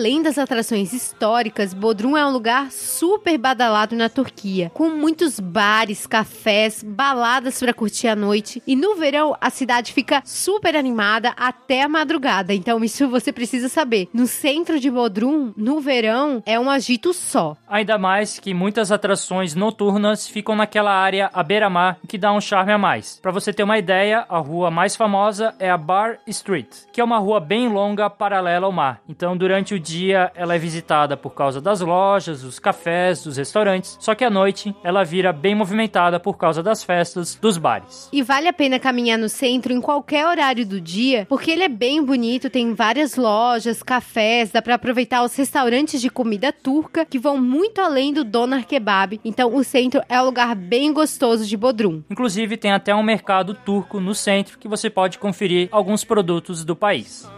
Além 0.04 0.20
das 0.20 0.36
atrações 0.36 0.92
históricas, 0.92 1.72
Bodrum 1.72 2.14
é 2.14 2.26
um 2.26 2.30
lugar 2.30 2.70
super 2.70 3.38
badalado 3.38 3.96
na 3.96 4.10
Turquia, 4.10 4.70
com 4.74 4.90
muitos 4.90 5.40
bares, 5.40 6.06
cafés, 6.06 6.84
baladas 6.86 7.58
para 7.58 7.72
curtir 7.72 8.08
a 8.08 8.14
noite. 8.14 8.62
E 8.66 8.76
no 8.76 8.96
verão, 8.96 9.34
a 9.40 9.48
cidade 9.48 9.94
fica 9.94 10.20
super 10.22 10.76
animada 10.76 11.32
até 11.38 11.80
a 11.80 11.88
madrugada. 11.88 12.52
Então, 12.52 12.84
isso 12.84 13.08
você 13.08 13.32
precisa 13.32 13.66
saber. 13.70 14.10
No 14.12 14.26
centro 14.26 14.78
de 14.78 14.90
Bodrum, 14.90 15.54
no 15.56 15.80
verão, 15.80 16.42
é 16.44 16.60
um 16.60 16.68
agito 16.68 17.14
só. 17.14 17.56
Ainda 17.66 17.96
mais 17.96 18.38
que 18.38 18.52
muitas 18.52 18.92
atrações 18.92 19.54
noturnas 19.54 20.28
ficam 20.28 20.54
naquela 20.54 20.92
área 20.92 21.30
à 21.32 21.42
beira-mar, 21.42 21.96
que 22.06 22.18
dá 22.18 22.30
um 22.30 22.42
charme 22.42 22.72
a 22.72 22.78
mais. 22.78 23.18
Para 23.22 23.32
você 23.32 23.54
ter 23.54 23.62
uma 23.62 23.78
ideia, 23.78 24.26
a 24.28 24.36
rua 24.36 24.70
mais 24.70 24.94
famosa 24.94 25.54
é 25.58 25.70
a 25.70 25.78
Bar 25.78 26.18
Street, 26.26 26.68
que 26.92 27.00
é 27.00 27.04
uma 27.04 27.18
rua 27.18 27.40
bem 27.40 27.70
longa 27.70 28.10
paralela 28.10 28.66
ao 28.66 28.72
mar. 28.72 29.00
Então, 29.08 29.34
durante 29.34 29.72
o 29.72 29.80
dia, 29.80 29.93
ela 30.34 30.54
é 30.54 30.58
visitada 30.58 31.16
por 31.16 31.30
causa 31.30 31.60
das 31.60 31.80
lojas, 31.80 32.42
dos 32.42 32.58
cafés, 32.58 33.24
dos 33.24 33.36
restaurantes. 33.36 33.96
Só 34.00 34.14
que 34.14 34.24
à 34.24 34.30
noite, 34.30 34.74
ela 34.82 35.04
vira 35.04 35.32
bem 35.32 35.54
movimentada 35.54 36.18
por 36.18 36.36
causa 36.36 36.62
das 36.62 36.82
festas, 36.82 37.34
dos 37.40 37.58
bares. 37.58 38.08
E 38.12 38.22
vale 38.22 38.48
a 38.48 38.52
pena 38.52 38.78
caminhar 38.78 39.18
no 39.18 39.28
centro 39.28 39.72
em 39.72 39.80
qualquer 39.80 40.26
horário 40.26 40.66
do 40.66 40.80
dia, 40.80 41.26
porque 41.28 41.50
ele 41.50 41.62
é 41.62 41.68
bem 41.68 42.02
bonito, 42.02 42.50
tem 42.50 42.74
várias 42.74 43.16
lojas, 43.16 43.82
cafés, 43.82 44.50
dá 44.50 44.60
pra 44.60 44.74
aproveitar 44.74 45.22
os 45.22 45.34
restaurantes 45.36 46.00
de 46.00 46.10
comida 46.10 46.52
turca 46.52 47.04
que 47.04 47.18
vão 47.18 47.38
muito 47.40 47.80
além 47.80 48.12
do 48.12 48.24
doner 48.24 48.66
kebab. 48.66 49.20
Então, 49.24 49.54
o 49.54 49.62
centro 49.62 50.02
é 50.08 50.20
um 50.20 50.24
lugar 50.24 50.54
bem 50.54 50.92
gostoso 50.92 51.46
de 51.46 51.56
Bodrum. 51.56 52.02
Inclusive, 52.10 52.56
tem 52.56 52.72
até 52.72 52.94
um 52.94 53.02
mercado 53.02 53.54
turco 53.54 54.00
no 54.00 54.14
centro 54.14 54.58
que 54.58 54.68
você 54.68 54.88
pode 54.88 55.18
conferir 55.18 55.68
alguns 55.70 56.04
produtos 56.04 56.64
do 56.64 56.74
país. 56.74 57.28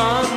come. 0.00 0.29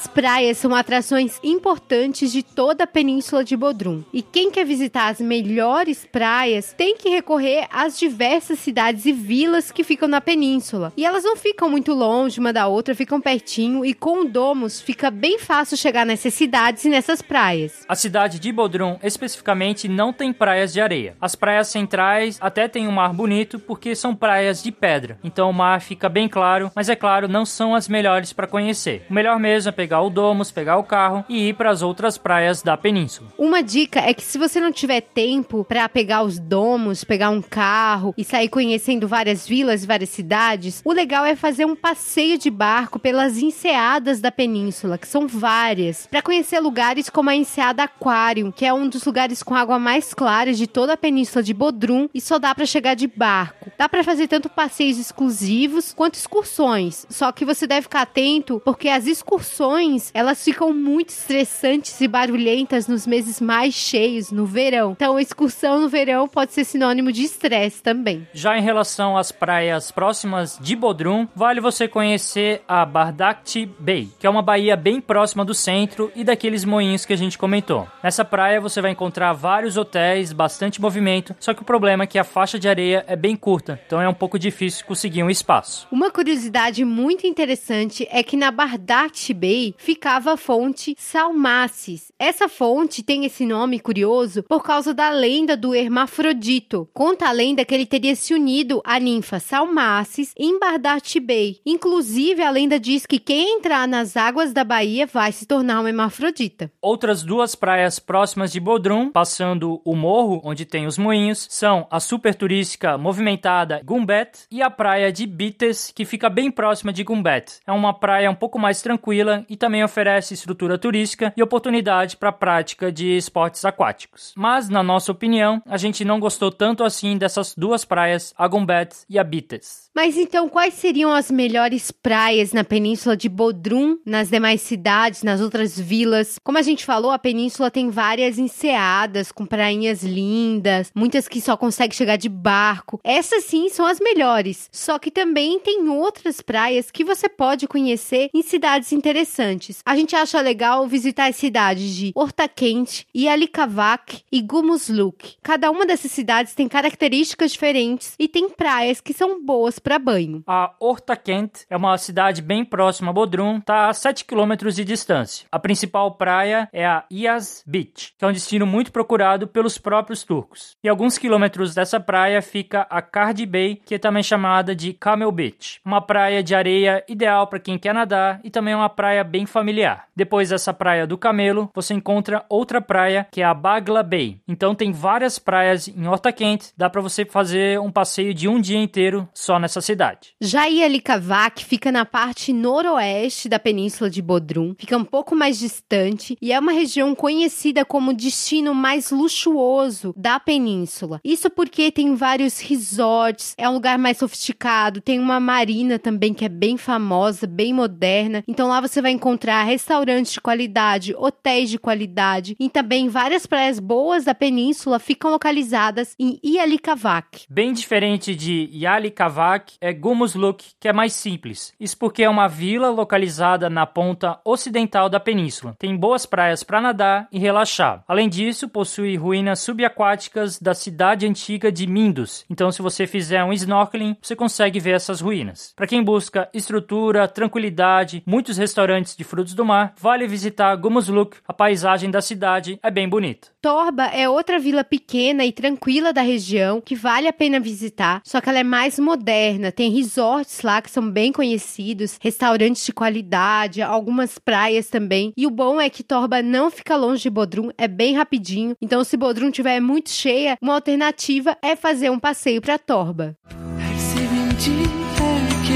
As 0.00 0.06
praias 0.06 0.56
são 0.56 0.74
atrações 0.74 1.38
importantes 1.44 2.32
de 2.32 2.42
toda 2.42 2.84
a 2.84 2.86
península 2.86 3.44
de 3.44 3.54
Bodrum. 3.54 4.02
E 4.14 4.22
quem 4.22 4.50
quer 4.50 4.64
visitar 4.64 5.08
as 5.08 5.20
melhores 5.20 6.08
praias 6.10 6.72
tem 6.72 6.96
que 6.96 7.10
recorrer 7.10 7.66
às 7.70 7.98
diversas 7.98 8.60
cidades 8.60 9.04
e 9.04 9.12
vilas 9.12 9.70
que 9.70 9.84
ficam 9.84 10.08
na 10.08 10.18
península. 10.18 10.90
E 10.96 11.04
elas 11.04 11.22
não 11.22 11.36
ficam 11.36 11.68
muito 11.68 11.92
longe 11.92 12.40
uma 12.40 12.50
da 12.50 12.66
outra, 12.66 12.94
ficam 12.94 13.20
pertinho 13.20 13.84
e 13.84 13.92
com 13.92 14.22
o 14.22 14.24
Domus 14.24 14.80
fica 14.80 15.10
bem 15.10 15.38
fácil 15.38 15.76
chegar 15.76 16.06
nessas 16.06 16.32
cidades 16.32 16.86
e 16.86 16.88
nessas 16.88 17.20
praias. 17.20 17.84
A 17.86 17.94
cidade 17.94 18.38
de 18.38 18.50
Bodrum, 18.50 18.98
especificamente, 19.02 19.86
não 19.86 20.14
tem 20.14 20.32
praias 20.32 20.72
de 20.72 20.80
areia. 20.80 21.14
As 21.20 21.34
praias 21.34 21.68
centrais 21.68 22.38
até 22.40 22.66
têm 22.68 22.88
um 22.88 22.92
mar 22.92 23.12
bonito 23.12 23.58
porque 23.58 23.94
são 23.94 24.16
praias 24.16 24.62
de 24.62 24.72
pedra. 24.72 25.18
Então 25.22 25.50
o 25.50 25.52
mar 25.52 25.82
fica 25.82 26.08
bem 26.08 26.26
claro, 26.26 26.72
mas 26.74 26.88
é 26.88 26.96
claro, 26.96 27.28
não 27.28 27.44
são 27.44 27.74
as 27.74 27.86
melhores 27.86 28.32
para 28.32 28.46
conhecer. 28.46 29.04
O 29.10 29.12
melhor 29.12 29.38
mesmo 29.38 29.68
é 29.68 29.72
pegar 29.72 29.89
o 29.98 30.10
Domus, 30.10 30.50
pegar 30.52 30.76
o 30.76 30.84
carro 30.84 31.24
e 31.28 31.48
ir 31.48 31.54
para 31.54 31.70
as 31.70 31.82
outras 31.82 32.16
praias 32.16 32.62
da 32.62 32.76
península. 32.76 33.30
Uma 33.36 33.62
dica 33.62 34.00
é 34.00 34.14
que 34.14 34.22
se 34.22 34.38
você 34.38 34.60
não 34.60 34.70
tiver 34.70 35.00
tempo 35.00 35.64
pra 35.64 35.88
pegar 35.88 36.22
os 36.22 36.38
domos, 36.38 37.02
pegar 37.02 37.30
um 37.30 37.42
carro 37.42 38.14
e 38.16 38.22
sair 38.22 38.48
conhecendo 38.48 39.08
várias 39.08 39.48
vilas, 39.48 39.84
várias 39.84 40.10
cidades, 40.10 40.82
o 40.84 40.92
legal 40.92 41.24
é 41.24 41.34
fazer 41.34 41.64
um 41.64 41.74
passeio 41.74 42.38
de 42.38 42.50
barco 42.50 42.98
pelas 42.98 43.38
enseadas 43.38 44.20
da 44.20 44.30
península, 44.30 44.98
que 44.98 45.08
são 45.08 45.26
várias, 45.26 46.06
Pra 46.10 46.20
conhecer 46.20 46.60
lugares 46.60 47.08
como 47.08 47.30
a 47.30 47.34
enseada 47.34 47.84
Aquarium, 47.84 48.52
que 48.52 48.66
é 48.66 48.72
um 48.72 48.88
dos 48.88 49.04
lugares 49.04 49.42
com 49.42 49.54
água 49.54 49.78
mais 49.78 50.12
clara 50.12 50.52
de 50.52 50.66
toda 50.66 50.92
a 50.92 50.96
península 50.96 51.42
de 51.42 51.54
Bodrum 51.54 52.08
e 52.12 52.20
só 52.20 52.38
dá 52.38 52.54
pra 52.54 52.66
chegar 52.66 52.94
de 52.94 53.06
barco. 53.06 53.70
Dá 53.78 53.88
pra 53.88 54.04
fazer 54.04 54.28
tanto 54.28 54.48
passeios 54.48 54.98
exclusivos 54.98 55.94
quanto 55.94 56.14
excursões, 56.14 57.06
só 57.08 57.32
que 57.32 57.44
você 57.44 57.66
deve 57.66 57.82
ficar 57.82 58.02
atento 58.02 58.60
porque 58.64 58.88
as 58.88 59.06
excursões, 59.06 59.79
elas 60.12 60.44
ficam 60.44 60.74
muito 60.74 61.08
estressantes 61.08 61.98
e 62.02 62.06
barulhentas 62.06 62.86
nos 62.86 63.06
meses 63.06 63.40
mais 63.40 63.72
cheios, 63.74 64.30
no 64.30 64.44
verão. 64.44 64.92
Então, 64.92 65.16
a 65.16 65.22
excursão 65.22 65.80
no 65.80 65.88
verão 65.88 66.28
pode 66.28 66.52
ser 66.52 66.64
sinônimo 66.64 67.10
de 67.10 67.22
estresse 67.22 67.82
também. 67.82 68.28
Já 68.34 68.58
em 68.58 68.62
relação 68.62 69.16
às 69.16 69.32
praias 69.32 69.90
próximas 69.90 70.58
de 70.60 70.76
Bodrum, 70.76 71.26
vale 71.34 71.62
você 71.62 71.88
conhecer 71.88 72.62
a 72.68 72.84
Bardakti 72.84 73.64
Bay, 73.78 74.10
que 74.18 74.26
é 74.26 74.30
uma 74.30 74.42
baía 74.42 74.76
bem 74.76 75.00
próxima 75.00 75.46
do 75.46 75.54
centro 75.54 76.12
e 76.14 76.24
daqueles 76.24 76.64
moinhos 76.64 77.06
que 77.06 77.14
a 77.14 77.16
gente 77.16 77.38
comentou. 77.38 77.88
Nessa 78.02 78.24
praia 78.24 78.60
você 78.60 78.82
vai 78.82 78.90
encontrar 78.90 79.32
vários 79.32 79.78
hotéis, 79.78 80.32
bastante 80.32 80.80
movimento, 80.80 81.34
só 81.40 81.54
que 81.54 81.62
o 81.62 81.64
problema 81.64 82.04
é 82.04 82.06
que 82.06 82.18
a 82.18 82.24
faixa 82.24 82.58
de 82.58 82.68
areia 82.68 83.02
é 83.06 83.16
bem 83.16 83.34
curta, 83.34 83.80
então 83.86 84.00
é 84.00 84.08
um 84.08 84.14
pouco 84.14 84.38
difícil 84.38 84.84
conseguir 84.84 85.22
um 85.22 85.30
espaço. 85.30 85.88
Uma 85.90 86.10
curiosidade 86.10 86.84
muito 86.84 87.26
interessante 87.26 88.06
é 88.10 88.22
que 88.22 88.36
na 88.36 88.50
Bardakti 88.50 89.32
Bay 89.32 89.59
ficava 89.78 90.32
a 90.32 90.36
fonte 90.36 90.94
Salmacis. 90.98 92.12
Essa 92.18 92.48
fonte 92.48 93.02
tem 93.02 93.24
esse 93.24 93.46
nome 93.46 93.80
curioso 93.80 94.42
por 94.44 94.62
causa 94.62 94.92
da 94.92 95.10
lenda 95.10 95.56
do 95.56 95.74
hermafrodito. 95.74 96.88
Conta 96.92 97.28
a 97.28 97.32
lenda 97.32 97.64
que 97.64 97.74
ele 97.74 97.86
teria 97.86 98.14
se 98.14 98.34
unido 98.34 98.80
à 98.84 98.98
ninfa 98.98 99.40
Salmacis 99.40 100.32
em 100.36 100.58
Bardakti 100.58 101.20
Bay. 101.20 101.58
Inclusive, 101.64 102.42
a 102.42 102.50
lenda 102.50 102.78
diz 102.78 103.06
que 103.06 103.18
quem 103.18 103.58
entrar 103.58 103.86
nas 103.86 104.16
águas 104.16 104.52
da 104.52 104.64
baía 104.64 105.06
vai 105.06 105.32
se 105.32 105.46
tornar 105.46 105.80
um 105.80 105.88
hermafrodita. 105.88 106.70
Outras 106.80 107.22
duas 107.22 107.54
praias 107.54 107.98
próximas 107.98 108.52
de 108.52 108.60
Bodrum, 108.60 109.10
passando 109.10 109.80
o 109.84 109.96
morro 109.96 110.40
onde 110.44 110.64
tem 110.64 110.86
os 110.86 110.98
moinhos, 110.98 111.46
são 111.50 111.86
a 111.90 112.00
super 112.00 112.34
turística 112.34 112.96
movimentada 112.98 113.80
Gumbet 113.84 114.46
e 114.50 114.62
a 114.62 114.70
praia 114.70 115.12
de 115.12 115.26
Bites, 115.26 115.92
que 115.94 116.04
fica 116.04 116.28
bem 116.28 116.50
próxima 116.50 116.92
de 116.92 117.02
Gumbet. 117.02 117.60
É 117.66 117.72
uma 117.72 117.92
praia 117.92 118.30
um 118.30 118.34
pouco 118.34 118.58
mais 118.58 118.82
tranquila 118.82 119.44
e 119.50 119.56
também 119.56 119.82
oferece 119.82 120.32
estrutura 120.32 120.78
turística 120.78 121.34
e 121.36 121.42
oportunidade 121.42 122.16
para 122.16 122.28
a 122.28 122.32
prática 122.32 122.92
de 122.92 123.16
esportes 123.16 123.64
aquáticos. 123.64 124.32
Mas, 124.36 124.68
na 124.68 124.80
nossa 124.80 125.10
opinião, 125.10 125.60
a 125.66 125.76
gente 125.76 126.04
não 126.04 126.20
gostou 126.20 126.52
tanto 126.52 126.84
assim 126.84 127.18
dessas 127.18 127.52
duas 127.56 127.84
praias, 127.84 128.32
a 128.38 128.46
Gumbet 128.46 128.94
e 129.08 129.18
a 129.18 129.24
Bites. 129.24 129.90
Mas 129.92 130.16
então, 130.16 130.48
quais 130.48 130.74
seriam 130.74 131.12
as 131.12 131.32
melhores 131.32 131.90
praias 131.90 132.52
na 132.52 132.62
península 132.62 133.16
de 133.16 133.28
Bodrum, 133.28 133.98
nas 134.06 134.30
demais 134.30 134.60
cidades, 134.60 135.24
nas 135.24 135.40
outras 135.40 135.78
vilas? 135.78 136.38
Como 136.44 136.56
a 136.56 136.62
gente 136.62 136.84
falou, 136.84 137.10
a 137.10 137.18
península 137.18 137.72
tem 137.72 137.90
várias 137.90 138.38
enseadas, 138.38 139.32
com 139.32 139.44
prainhas 139.44 140.04
lindas, 140.04 140.92
muitas 140.94 141.26
que 141.26 141.40
só 141.40 141.56
consegue 141.56 141.94
chegar 141.94 142.16
de 142.16 142.28
barco. 142.28 143.00
Essas 143.02 143.44
sim 143.44 143.68
são 143.68 143.84
as 143.84 143.98
melhores. 143.98 144.68
Só 144.70 144.96
que 144.96 145.10
também 145.10 145.58
tem 145.58 145.88
outras 145.88 146.40
praias 146.40 146.88
que 146.88 147.02
você 147.02 147.28
pode 147.28 147.66
conhecer 147.66 148.30
em 148.32 148.42
cidades 148.42 148.92
interessantes. 148.92 149.39
A 149.84 149.96
gente 149.96 150.16
acha 150.16 150.40
legal 150.40 150.86
visitar 150.86 151.28
as 151.28 151.36
cidades 151.36 151.94
de 151.94 152.12
Ortaquente, 152.14 153.06
Yalikavak 153.14 154.22
e 154.30 154.40
Gumusluk. 154.40 155.36
Cada 155.42 155.70
uma 155.70 155.86
dessas 155.86 156.10
cidades 156.10 156.54
tem 156.54 156.68
características 156.68 157.52
diferentes 157.52 158.14
e 158.18 158.28
tem 158.28 158.48
praias 158.48 159.00
que 159.00 159.12
são 159.12 159.44
boas 159.44 159.78
para 159.78 159.98
banho. 159.98 160.42
A 160.46 160.74
Ortakent 160.78 161.50
é 161.68 161.76
uma 161.76 161.96
cidade 161.98 162.42
bem 162.42 162.64
próxima 162.64 163.10
a 163.10 163.12
Bodrum, 163.12 163.58
está 163.58 163.88
a 163.88 163.92
7 163.92 164.24
km 164.24 164.68
de 164.72 164.84
distância. 164.84 165.46
A 165.50 165.58
principal 165.58 166.12
praia 166.12 166.68
é 166.72 166.86
a 166.86 167.04
Iaz 167.10 167.62
Beach, 167.66 168.14
que 168.18 168.24
é 168.24 168.28
um 168.28 168.32
destino 168.32 168.66
muito 168.66 168.92
procurado 168.92 169.46
pelos 169.46 169.78
próprios 169.78 170.22
turcos. 170.22 170.76
E 170.82 170.88
alguns 170.88 171.18
quilômetros 171.18 171.74
dessa 171.74 171.98
praia 171.98 172.40
fica 172.40 172.86
a 172.90 173.02
Cardi 173.02 173.46
Bay, 173.46 173.80
que 173.84 173.94
é 173.94 173.98
também 173.98 174.22
chamada 174.22 174.74
de 174.74 174.92
Camel 174.92 175.32
Beach, 175.32 175.80
uma 175.84 176.00
praia 176.00 176.42
de 176.42 176.54
areia 176.54 177.04
ideal 177.08 177.46
para 177.46 177.58
quem 177.58 177.78
quer 177.78 177.94
nadar 177.94 178.40
e 178.44 178.50
também 178.50 178.74
é 178.74 178.76
uma 178.76 178.88
praia 178.88 179.24
bem 179.30 179.46
familiar. 179.46 180.06
Depois 180.14 180.48
dessa 180.48 180.74
praia 180.74 181.06
do 181.06 181.16
Camelo, 181.16 181.70
você 181.74 181.94
encontra 181.94 182.44
outra 182.48 182.80
praia 182.80 183.26
que 183.30 183.40
é 183.40 183.44
a 183.44 183.54
Bagla 183.54 184.02
Bay. 184.02 184.40
Então 184.48 184.74
tem 184.74 184.90
várias 184.90 185.38
praias 185.38 185.86
em 185.86 186.06
Ortakent, 186.08 186.70
dá 186.76 186.90
para 186.90 187.00
você 187.00 187.24
fazer 187.24 187.78
um 187.78 187.92
passeio 187.92 188.34
de 188.34 188.48
um 188.48 188.60
dia 188.60 188.78
inteiro 188.78 189.28
só 189.32 189.58
nessa 189.58 189.80
cidade. 189.80 190.34
Já 190.40 190.64
Yalikavak 190.64 191.64
fica 191.64 191.92
na 191.92 192.04
parte 192.04 192.52
noroeste 192.52 193.48
da 193.48 193.58
península 193.58 194.10
de 194.10 194.20
Bodrum, 194.20 194.74
fica 194.78 194.96
um 194.96 195.04
pouco 195.04 195.36
mais 195.36 195.58
distante 195.58 196.36
e 196.42 196.52
é 196.52 196.58
uma 196.58 196.72
região 196.72 197.14
conhecida 197.14 197.84
como 197.84 198.12
destino 198.12 198.74
mais 198.74 199.10
luxuoso 199.10 200.12
da 200.16 200.40
península. 200.40 201.20
Isso 201.24 201.48
porque 201.48 201.92
tem 201.92 202.14
vários 202.14 202.58
resorts, 202.60 203.54
é 203.56 203.68
um 203.68 203.74
lugar 203.74 203.96
mais 203.96 204.18
sofisticado, 204.18 205.00
tem 205.00 205.20
uma 205.20 205.38
marina 205.38 205.98
também 205.98 206.34
que 206.34 206.44
é 206.44 206.48
bem 206.48 206.76
famosa, 206.76 207.46
bem 207.46 207.72
moderna. 207.72 208.42
Então 208.48 208.68
lá 208.68 208.80
você 208.80 209.00
vai 209.00 209.12
encontrar 209.20 209.64
restaurantes 209.64 210.32
de 210.32 210.40
qualidade, 210.40 211.14
hotéis 211.14 211.68
de 211.68 211.78
qualidade 211.78 212.56
e 212.58 212.70
também 212.70 213.10
várias 213.10 213.44
praias 213.44 213.78
boas 213.78 214.24
da 214.24 214.34
península 214.34 214.98
ficam 214.98 215.30
localizadas 215.30 216.16
em 216.18 216.40
Ialikavak. 216.42 217.44
Bem 217.50 217.74
diferente 217.74 218.34
de 218.34 218.70
Yalikavak 218.72 219.74
é 219.78 219.92
Gumusluk, 219.92 220.64
que 220.80 220.88
é 220.88 220.92
mais 220.92 221.12
simples. 221.12 221.74
Isso 221.78 221.98
porque 221.98 222.22
é 222.22 222.30
uma 222.30 222.48
vila 222.48 222.88
localizada 222.88 223.68
na 223.68 223.84
ponta 223.84 224.40
ocidental 224.42 225.10
da 225.10 225.20
península. 225.20 225.76
Tem 225.78 225.94
boas 225.94 226.24
praias 226.24 226.62
para 226.62 226.80
nadar 226.80 227.28
e 227.30 227.38
relaxar. 227.38 228.02
Além 228.08 228.26
disso, 228.26 228.70
possui 228.70 229.16
ruínas 229.16 229.60
subaquáticas 229.60 230.58
da 230.58 230.72
cidade 230.72 231.26
antiga 231.26 231.70
de 231.70 231.86
Mindus. 231.86 232.46
Então, 232.48 232.72
se 232.72 232.80
você 232.80 233.06
fizer 233.06 233.44
um 233.44 233.52
snorkeling, 233.52 234.16
você 234.22 234.34
consegue 234.34 234.80
ver 234.80 234.94
essas 234.94 235.20
ruínas. 235.20 235.74
Para 235.76 235.86
quem 235.86 236.02
busca 236.02 236.48
estrutura, 236.54 237.28
tranquilidade, 237.28 238.22
muitos 238.24 238.56
restaurantes 238.56 239.09
de 239.16 239.24
frutos 239.24 239.54
do 239.54 239.64
mar, 239.64 239.94
vale 239.98 240.26
visitar 240.26 240.74
Gumusluk. 240.76 241.36
A 241.46 241.52
paisagem 241.52 242.10
da 242.10 242.20
cidade 242.20 242.78
é 242.82 242.90
bem 242.90 243.08
bonita. 243.08 243.48
Torba 243.60 244.04
é 244.06 244.28
outra 244.28 244.58
vila 244.58 244.82
pequena 244.82 245.44
e 245.44 245.52
tranquila 245.52 246.12
da 246.12 246.22
região 246.22 246.80
que 246.80 246.94
vale 246.94 247.28
a 247.28 247.32
pena 247.32 247.60
visitar, 247.60 248.20
só 248.24 248.40
que 248.40 248.48
ela 248.48 248.58
é 248.58 248.64
mais 248.64 248.98
moderna. 248.98 249.70
Tem 249.70 249.90
resorts 249.90 250.62
lá 250.62 250.80
que 250.80 250.90
são 250.90 251.10
bem 251.10 251.32
conhecidos, 251.32 252.18
restaurantes 252.20 252.84
de 252.84 252.92
qualidade, 252.92 253.82
algumas 253.82 254.38
praias 254.38 254.88
também. 254.88 255.32
E 255.36 255.46
o 255.46 255.50
bom 255.50 255.80
é 255.80 255.90
que 255.90 256.02
Torba 256.02 256.42
não 256.42 256.70
fica 256.70 256.96
longe 256.96 257.22
de 257.22 257.30
Bodrum, 257.30 257.70
é 257.76 257.86
bem 257.86 258.16
rapidinho. 258.16 258.74
Então, 258.80 259.04
se 259.04 259.16
Bodrum 259.16 259.50
tiver 259.50 259.80
muito 259.80 260.10
cheia, 260.10 260.56
uma 260.60 260.74
alternativa 260.74 261.56
é 261.62 261.76
fazer 261.76 262.10
um 262.10 262.18
passeio 262.18 262.60
para 262.60 262.78
Torba. 262.78 263.36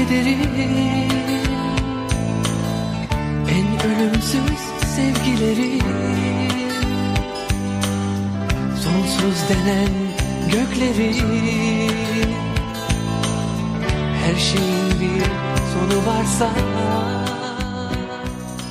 Her 0.05 1.14
En 3.49 3.91
ölümsüz 3.91 4.59
sevgileri. 4.95 5.79
Sonsuz 8.83 9.49
denen 9.49 9.93
gökleri. 10.51 11.15
Her 14.25 14.35
şeyin 14.39 14.89
bir 15.01 15.23
sonu 15.73 16.05
varsa 16.05 16.49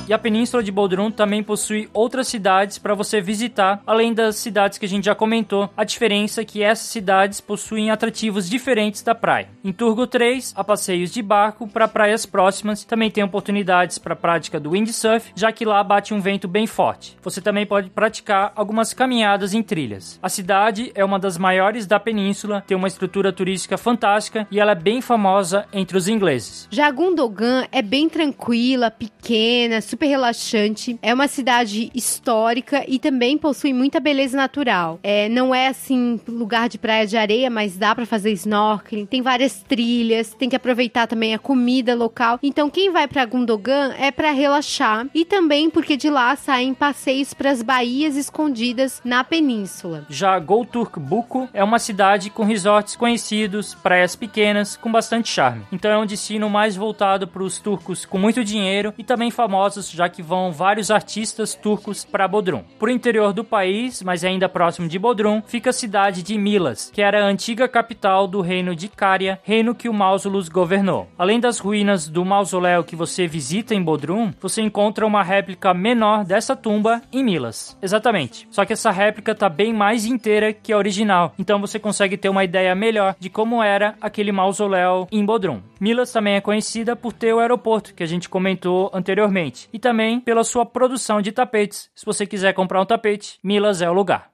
E 0.07 0.13
a 0.13 0.19
Península 0.19 0.61
de 0.61 0.71
Bodrum 0.71 1.09
também 1.09 1.41
possui 1.41 1.89
outras 1.91 2.27
cidades 2.27 2.77
para 2.77 2.93
você 2.93 3.19
visitar, 3.19 3.81
além 3.87 4.13
das 4.13 4.35
cidades 4.35 4.77
que 4.77 4.85
a 4.85 4.89
gente 4.89 5.05
já 5.05 5.15
comentou. 5.15 5.67
A 5.75 5.83
diferença 5.83 6.41
é 6.41 6.45
que 6.45 6.61
essas 6.61 6.89
cidades 6.89 7.41
possuem 7.41 7.89
atrativos 7.89 8.47
diferentes 8.47 9.01
da 9.01 9.15
praia. 9.15 9.49
Em 9.63 9.73
Turgo 9.73 10.05
3, 10.05 10.53
há 10.55 10.63
passeios 10.63 11.09
de 11.09 11.23
barco 11.23 11.67
para 11.67 11.87
praias 11.87 12.23
próximas, 12.23 12.83
também 12.83 13.09
tem 13.09 13.23
oportunidades 13.23 13.97
para 13.97 14.13
a 14.13 14.15
prática 14.15 14.59
do 14.59 14.71
windsurf, 14.71 15.31
já 15.35 15.51
que 15.51 15.65
lá 15.65 15.83
bate 15.83 16.13
um 16.13 16.19
vento 16.19 16.47
bem 16.47 16.67
forte. 16.67 17.17
Você 17.23 17.41
também 17.41 17.65
pode 17.65 17.89
praticar 17.89 18.53
algumas 18.55 18.93
caminhadas 18.93 19.55
em 19.55 19.63
trilhas. 19.63 20.19
A 20.21 20.29
cidade 20.29 20.91
é 20.93 21.03
uma 21.03 21.17
das 21.17 21.35
maiores 21.35 21.87
da 21.87 21.99
península, 21.99 22.63
tem 22.67 22.77
uma 22.77 22.87
estrutura 22.87 23.33
turística 23.33 23.75
fantástica 23.75 24.47
e 24.51 24.59
ela 24.59 24.73
é 24.73 24.75
bem 24.75 25.01
famosa 25.01 25.65
entre 25.73 25.97
os 25.97 26.07
ingleses. 26.07 26.67
Já 26.69 26.91
Gundogan 26.91 27.65
é 27.71 27.81
bem 27.81 28.07
tranquila, 28.07 28.91
pequena, 28.91 29.81
super 29.95 30.07
relaxante. 30.07 30.99
É 31.01 31.13
uma 31.13 31.27
cidade 31.27 31.89
histórica 31.95 32.83
e 32.85 32.99
também 32.99 33.37
possui 33.37 33.71
muita 33.71 33.97
beleza 33.99 34.35
natural. 34.35 34.99
É, 35.01 35.29
não 35.29 35.55
é 35.55 35.67
assim 35.67 36.19
lugar 36.27 36.67
de 36.67 36.77
praia 36.77 37.07
de 37.07 37.15
areia, 37.15 37.49
mas 37.49 37.77
dá 37.77 37.95
para 37.95 38.05
fazer 38.05 38.31
snorkeling. 38.33 39.05
Tem 39.05 39.21
várias 39.21 39.63
trilhas, 39.63 40.33
tem 40.33 40.49
que 40.49 40.55
aproveitar 40.55 41.07
também 41.07 41.33
a 41.33 41.39
comida 41.39 41.95
local. 41.95 42.37
Então 42.43 42.69
quem 42.69 42.91
vai 42.91 43.07
para 43.07 43.25
Gundogan 43.25 43.93
é 43.97 44.11
para 44.11 44.31
relaxar 44.31 45.07
e 45.13 45.23
também 45.23 45.69
porque 45.69 45.95
de 45.95 46.09
lá 46.09 46.35
saem 46.35 46.73
passeios 46.73 47.33
para 47.33 47.51
as 47.51 47.61
baías 47.61 48.17
escondidas 48.17 49.01
na 49.05 49.23
península. 49.23 50.05
Já 50.09 50.37
Golturk 50.39 50.99
Buco 50.99 51.47
é 51.53 51.63
uma 51.63 51.79
cidade 51.79 52.29
com 52.29 52.43
resorts 52.43 52.97
conhecidos, 52.97 53.73
praias 53.73 54.13
pequenas, 54.13 54.75
com 54.75 54.91
bastante 54.91 55.29
charme. 55.29 55.63
Então 55.71 55.89
é 55.89 55.97
um 55.97 56.05
destino 56.05 56.49
mais 56.49 56.75
voltado 56.75 57.27
para 57.27 57.43
os 57.43 57.59
turcos 57.59 58.03
com 58.03 58.17
muito 58.17 58.43
dinheiro 58.43 58.93
e 58.97 59.03
também 59.05 59.31
famosos, 59.31 59.84
já 59.91 60.09
que 60.09 60.21
vão 60.21 60.51
vários 60.51 60.89
artistas 60.91 61.55
turcos 61.55 62.05
para 62.05 62.27
Bodrum. 62.27 62.63
Por 62.79 62.89
interior 62.89 63.33
do 63.33 63.43
país, 63.43 64.01
mas 64.01 64.23
ainda 64.23 64.47
próximo 64.47 64.87
de 64.87 64.97
Bodrum, 64.97 65.41
fica 65.45 65.69
a 65.69 65.73
cidade 65.73 66.23
de 66.23 66.37
Milas, 66.37 66.91
que 66.93 67.01
era 67.01 67.23
a 67.23 67.27
antiga 67.27 67.67
capital 67.67 68.27
do 68.27 68.41
reino 68.41 68.75
de 68.75 68.87
Cária, 68.87 69.39
reino 69.43 69.75
que 69.75 69.89
o 69.89 69.93
Mausolus 69.93 70.49
governou. 70.49 71.07
Além 71.17 71.39
das 71.39 71.59
ruínas 71.59 72.07
do 72.07 72.23
mausoléu 72.23 72.83
que 72.83 72.95
você 72.95 73.27
visita 73.27 73.73
em 73.75 73.81
Bodrum, 73.81 74.31
você 74.39 74.61
encontra 74.61 75.05
uma 75.05 75.23
réplica 75.23 75.73
menor 75.73 76.23
dessa 76.23 76.55
tumba 76.55 77.01
em 77.11 77.23
Milas. 77.23 77.77
Exatamente. 77.81 78.47
Só 78.51 78.65
que 78.65 78.73
essa 78.73 78.91
réplica 78.91 79.35
tá 79.35 79.49
bem 79.49 79.73
mais 79.73 80.05
inteira 80.05 80.53
que 80.53 80.71
a 80.71 80.77
original, 80.77 81.33
então 81.39 81.59
você 81.59 81.79
consegue 81.79 82.17
ter 82.17 82.29
uma 82.29 82.43
ideia 82.43 82.75
melhor 82.75 83.15
de 83.19 83.29
como 83.29 83.61
era 83.61 83.95
aquele 83.99 84.31
mausoléu 84.31 85.07
em 85.11 85.25
Bodrum. 85.25 85.61
Milas 85.79 86.11
também 86.11 86.35
é 86.35 86.41
conhecida 86.41 86.95
por 86.95 87.11
ter 87.11 87.33
o 87.33 87.39
aeroporto 87.39 87.93
que 87.93 88.03
a 88.03 88.07
gente 88.07 88.29
comentou 88.29 88.89
anteriormente 88.93 89.67
e 89.75 89.79
também 89.79 90.21
pela 90.21 90.45
sua 90.45 90.65
produção 90.65 91.21
de 91.21 91.33
tapetes. 91.33 91.89
Se 91.93 92.05
você 92.05 92.25
quiser 92.25 92.53
comprar 92.53 92.81
um 92.81 92.85
tapete, 92.85 93.37
Milas 93.43 93.81
é 93.81 93.89
o 93.89 93.93
lugar. 93.93 94.31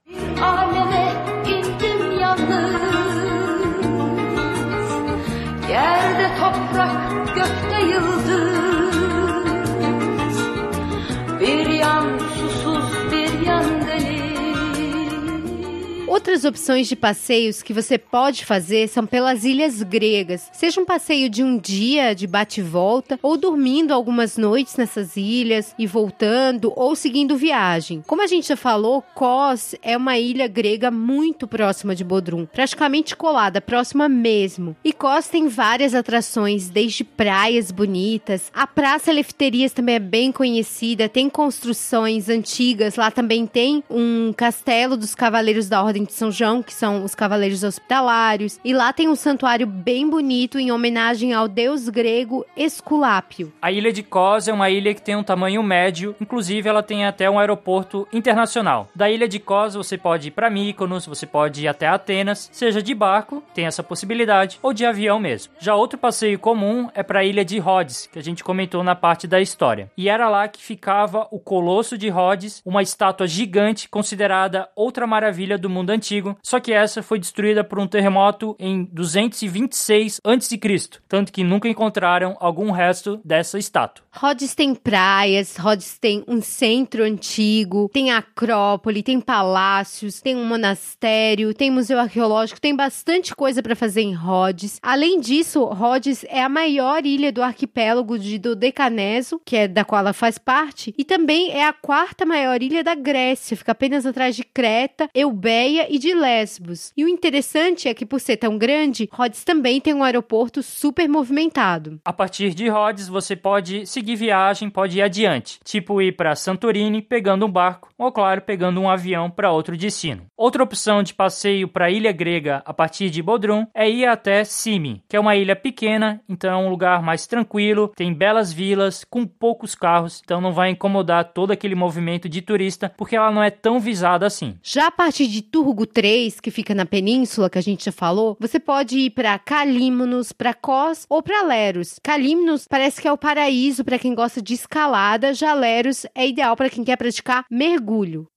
Outras 16.11 16.43
opções 16.43 16.89
de 16.89 16.95
passeios 16.97 17.63
que 17.63 17.71
você 17.71 17.97
pode 17.97 18.43
fazer 18.43 18.89
são 18.89 19.05
pelas 19.05 19.45
ilhas 19.45 19.81
gregas. 19.81 20.49
Seja 20.51 20.81
um 20.81 20.83
passeio 20.83 21.29
de 21.29 21.41
um 21.41 21.57
dia 21.57 22.13
de 22.13 22.27
bate 22.27 22.59
e 22.59 22.63
volta, 22.63 23.17
ou 23.23 23.37
dormindo 23.37 23.93
algumas 23.93 24.35
noites 24.35 24.75
nessas 24.75 25.15
ilhas 25.15 25.73
e 25.79 25.87
voltando, 25.87 26.73
ou 26.75 26.97
seguindo 26.97 27.37
viagem. 27.37 28.03
Como 28.05 28.21
a 28.21 28.27
gente 28.27 28.49
já 28.49 28.57
falou, 28.57 29.01
Kos 29.15 29.73
é 29.81 29.95
uma 29.95 30.19
ilha 30.19 30.49
grega 30.49 30.91
muito 30.91 31.47
próxima 31.47 31.95
de 31.95 32.03
Bodrum, 32.03 32.45
praticamente 32.45 33.15
colada, 33.15 33.61
próxima 33.61 34.09
mesmo. 34.09 34.75
E 34.83 34.91
Kos 34.91 35.29
tem 35.29 35.47
várias 35.47 35.95
atrações, 35.95 36.67
desde 36.67 37.05
praias 37.05 37.71
bonitas, 37.71 38.51
a 38.53 38.67
Praça 38.67 39.13
Lefterias 39.13 39.71
também 39.71 39.95
é 39.95 39.99
bem 39.99 40.29
conhecida, 40.29 41.07
tem 41.07 41.29
construções 41.29 42.27
antigas, 42.27 42.97
lá 42.97 43.09
também 43.09 43.47
tem 43.47 43.81
um 43.89 44.33
castelo 44.35 44.97
dos 44.97 45.15
Cavaleiros 45.15 45.69
da 45.69 45.81
Ordem 45.81 46.00
de 46.03 46.13
São 46.13 46.31
João, 46.31 46.61
que 46.61 46.73
são 46.73 47.03
os 47.03 47.15
Cavaleiros 47.15 47.63
Hospitalários, 47.63 48.59
e 48.63 48.73
lá 48.73 48.91
tem 48.93 49.07
um 49.07 49.15
santuário 49.15 49.67
bem 49.67 50.09
bonito 50.09 50.59
em 50.59 50.71
homenagem 50.71 51.33
ao 51.33 51.47
deus 51.47 51.89
grego 51.89 52.45
Esculápio. 52.55 53.53
A 53.61 53.71
ilha 53.71 53.91
de 53.91 54.03
Kos 54.03 54.47
é 54.47 54.53
uma 54.53 54.69
ilha 54.69 54.93
que 54.93 55.01
tem 55.01 55.15
um 55.15 55.23
tamanho 55.23 55.61
médio, 55.63 56.15
inclusive 56.19 56.67
ela 56.67 56.83
tem 56.83 57.05
até 57.05 57.29
um 57.29 57.39
aeroporto 57.39 58.07
internacional. 58.11 58.89
Da 58.95 59.09
ilha 59.09 59.27
de 59.27 59.39
Kos 59.39 59.75
você 59.75 59.97
pode 59.97 60.29
ir 60.29 60.31
para 60.31 60.49
Mykonos, 60.49 61.05
você 61.05 61.25
pode 61.25 61.63
ir 61.63 61.67
até 61.67 61.87
Atenas, 61.87 62.49
seja 62.51 62.81
de 62.81 62.93
barco, 62.93 63.43
tem 63.53 63.65
essa 63.65 63.83
possibilidade, 63.83 64.59
ou 64.61 64.73
de 64.73 64.85
avião 64.85 65.19
mesmo. 65.19 65.53
Já 65.59 65.75
outro 65.75 65.97
passeio 65.97 66.39
comum 66.39 66.89
é 66.93 67.03
para 67.03 67.19
a 67.19 67.23
ilha 67.23 67.45
de 67.45 67.59
Rhodes, 67.59 68.07
que 68.11 68.19
a 68.19 68.23
gente 68.23 68.43
comentou 68.43 68.83
na 68.83 68.95
parte 68.95 69.27
da 69.27 69.41
história. 69.41 69.91
E 69.97 70.09
era 70.09 70.29
lá 70.29 70.47
que 70.47 70.61
ficava 70.61 71.27
o 71.31 71.39
Colosso 71.39 71.97
de 71.97 72.09
Rhodes, 72.09 72.61
uma 72.65 72.81
estátua 72.81 73.27
gigante 73.27 73.89
considerada 73.89 74.69
outra 74.75 75.05
maravilha 75.05 75.57
do 75.57 75.69
mundo 75.69 75.90
antigo, 75.91 76.37
só 76.41 76.59
que 76.59 76.73
essa 76.73 77.03
foi 77.03 77.19
destruída 77.19 77.63
por 77.63 77.79
um 77.79 77.87
terremoto 77.87 78.55
em 78.59 78.85
226 78.91 80.19
a.C., 80.23 80.59
tanto 81.07 81.31
que 81.31 81.43
nunca 81.43 81.67
encontraram 81.67 82.35
algum 82.39 82.71
resto 82.71 83.19
dessa 83.23 83.57
estátua. 83.57 84.03
Rhodes 84.13 84.53
tem 84.53 84.75
praias, 84.75 85.55
Rhodes 85.55 85.97
tem 85.97 86.23
um 86.27 86.41
centro 86.41 87.03
antigo, 87.03 87.89
tem 87.93 88.11
acrópole, 88.11 89.01
tem 89.01 89.21
palácios, 89.21 90.19
tem 90.19 90.35
um 90.35 90.45
monastério, 90.45 91.53
tem 91.53 91.71
museu 91.71 91.97
arqueológico, 91.97 92.59
tem 92.59 92.75
bastante 92.75 93.33
coisa 93.33 93.63
para 93.63 93.75
fazer 93.75 94.01
em 94.01 94.13
Rhodes. 94.13 94.79
Além 94.81 95.19
disso, 95.19 95.63
Rhodes 95.63 96.25
é 96.27 96.43
a 96.43 96.49
maior 96.49 97.05
ilha 97.05 97.31
do 97.31 97.41
arquipélago 97.41 98.19
de 98.19 98.37
Dodecaneso, 98.37 99.41
que 99.45 99.55
é 99.55 99.67
da 99.67 99.85
qual 99.85 99.99
ela 99.99 100.13
faz 100.13 100.37
parte, 100.37 100.93
e 100.97 101.05
também 101.05 101.51
é 101.51 101.65
a 101.65 101.73
quarta 101.73 102.25
maior 102.25 102.61
ilha 102.61 102.83
da 102.83 102.95
Grécia, 102.95 103.55
fica 103.55 103.71
apenas 103.71 104.05
atrás 104.05 104.35
de 104.35 104.43
Creta, 104.43 105.09
Eubeia 105.15 105.80
e 105.89 105.97
de 105.97 106.13
Lesbos. 106.13 106.91
E 106.95 107.03
o 107.03 107.07
interessante 107.07 107.87
é 107.87 107.93
que, 107.93 108.05
por 108.05 108.19
ser 108.19 108.37
tão 108.37 108.57
grande, 108.57 109.09
Rhodes 109.11 109.43
também 109.43 109.79
tem 109.79 109.93
um 109.93 110.03
aeroporto 110.03 110.61
super 110.61 111.07
movimentado. 111.07 111.99
A 112.05 112.13
partir 112.13 112.53
de 112.53 112.67
Rhodes, 112.67 113.07
você 113.07 113.35
pode 113.35 113.85
seguir 113.85 114.15
viagem, 114.15 114.69
pode 114.69 114.97
ir 114.97 115.01
adiante, 115.01 115.59
tipo 115.63 116.01
ir 116.01 116.15
para 116.15 116.35
Santorini 116.35 117.01
pegando 117.01 117.45
um 117.45 117.51
barco, 117.51 117.89
ou 117.97 118.11
claro, 118.11 118.41
pegando 118.41 118.81
um 118.81 118.89
avião 118.89 119.29
para 119.29 119.51
outro 119.51 119.77
destino. 119.77 120.25
Outra 120.37 120.63
opção 120.63 121.03
de 121.03 121.13
passeio 121.13 121.67
para 121.67 121.85
a 121.85 121.91
ilha 121.91 122.11
grega 122.11 122.61
a 122.65 122.73
partir 122.73 123.09
de 123.09 123.21
Bodrum 123.21 123.65
é 123.73 123.89
ir 123.89 124.05
até 124.05 124.43
Simi, 124.43 125.03
que 125.07 125.15
é 125.15 125.19
uma 125.19 125.35
ilha 125.35 125.55
pequena, 125.55 126.21
então 126.27 126.51
é 126.51 126.57
um 126.57 126.69
lugar 126.69 127.01
mais 127.01 127.27
tranquilo, 127.27 127.91
tem 127.95 128.13
belas 128.13 128.51
vilas 128.51 129.03
com 129.09 129.25
poucos 129.25 129.75
carros, 129.75 130.21
então 130.23 130.41
não 130.41 130.51
vai 130.51 130.69
incomodar 130.69 131.33
todo 131.33 131.51
aquele 131.51 131.75
movimento 131.75 132.27
de 132.27 132.41
turista, 132.41 132.91
porque 132.97 133.15
ela 133.15 133.31
não 133.31 133.43
é 133.43 133.49
tão 133.49 133.79
visada 133.79 134.25
assim. 134.25 134.57
Já 134.63 134.87
a 134.87 134.91
partir 134.91 135.27
de 135.27 135.41
Turgo 135.61 135.85
3, 135.85 136.39
que 136.39 136.49
fica 136.49 136.73
na 136.73 136.87
península, 136.87 137.47
que 137.47 137.59
a 137.59 137.61
gente 137.61 137.85
já 137.85 137.91
falou, 137.91 138.35
você 138.39 138.59
pode 138.59 138.97
ir 138.97 139.11
para 139.11 139.37
Calímenos, 139.37 140.31
para 140.31 140.55
Kos 140.55 141.05
ou 141.07 141.21
para 141.21 141.43
Leros. 141.43 141.99
Calímenos 142.01 142.65
parece 142.67 142.99
que 142.99 143.07
é 143.07 143.11
o 143.11 143.17
paraíso 143.17 143.85
para 143.85 143.99
quem 143.99 144.15
gosta 144.15 144.41
de 144.41 144.55
escalada, 144.55 145.35
já 145.35 145.53
Leros 145.53 146.03
é 146.15 146.27
ideal 146.27 146.55
para 146.55 146.67
quem 146.67 146.83
quer 146.83 146.97
praticar 146.97 147.45
mergulho. 147.47 148.30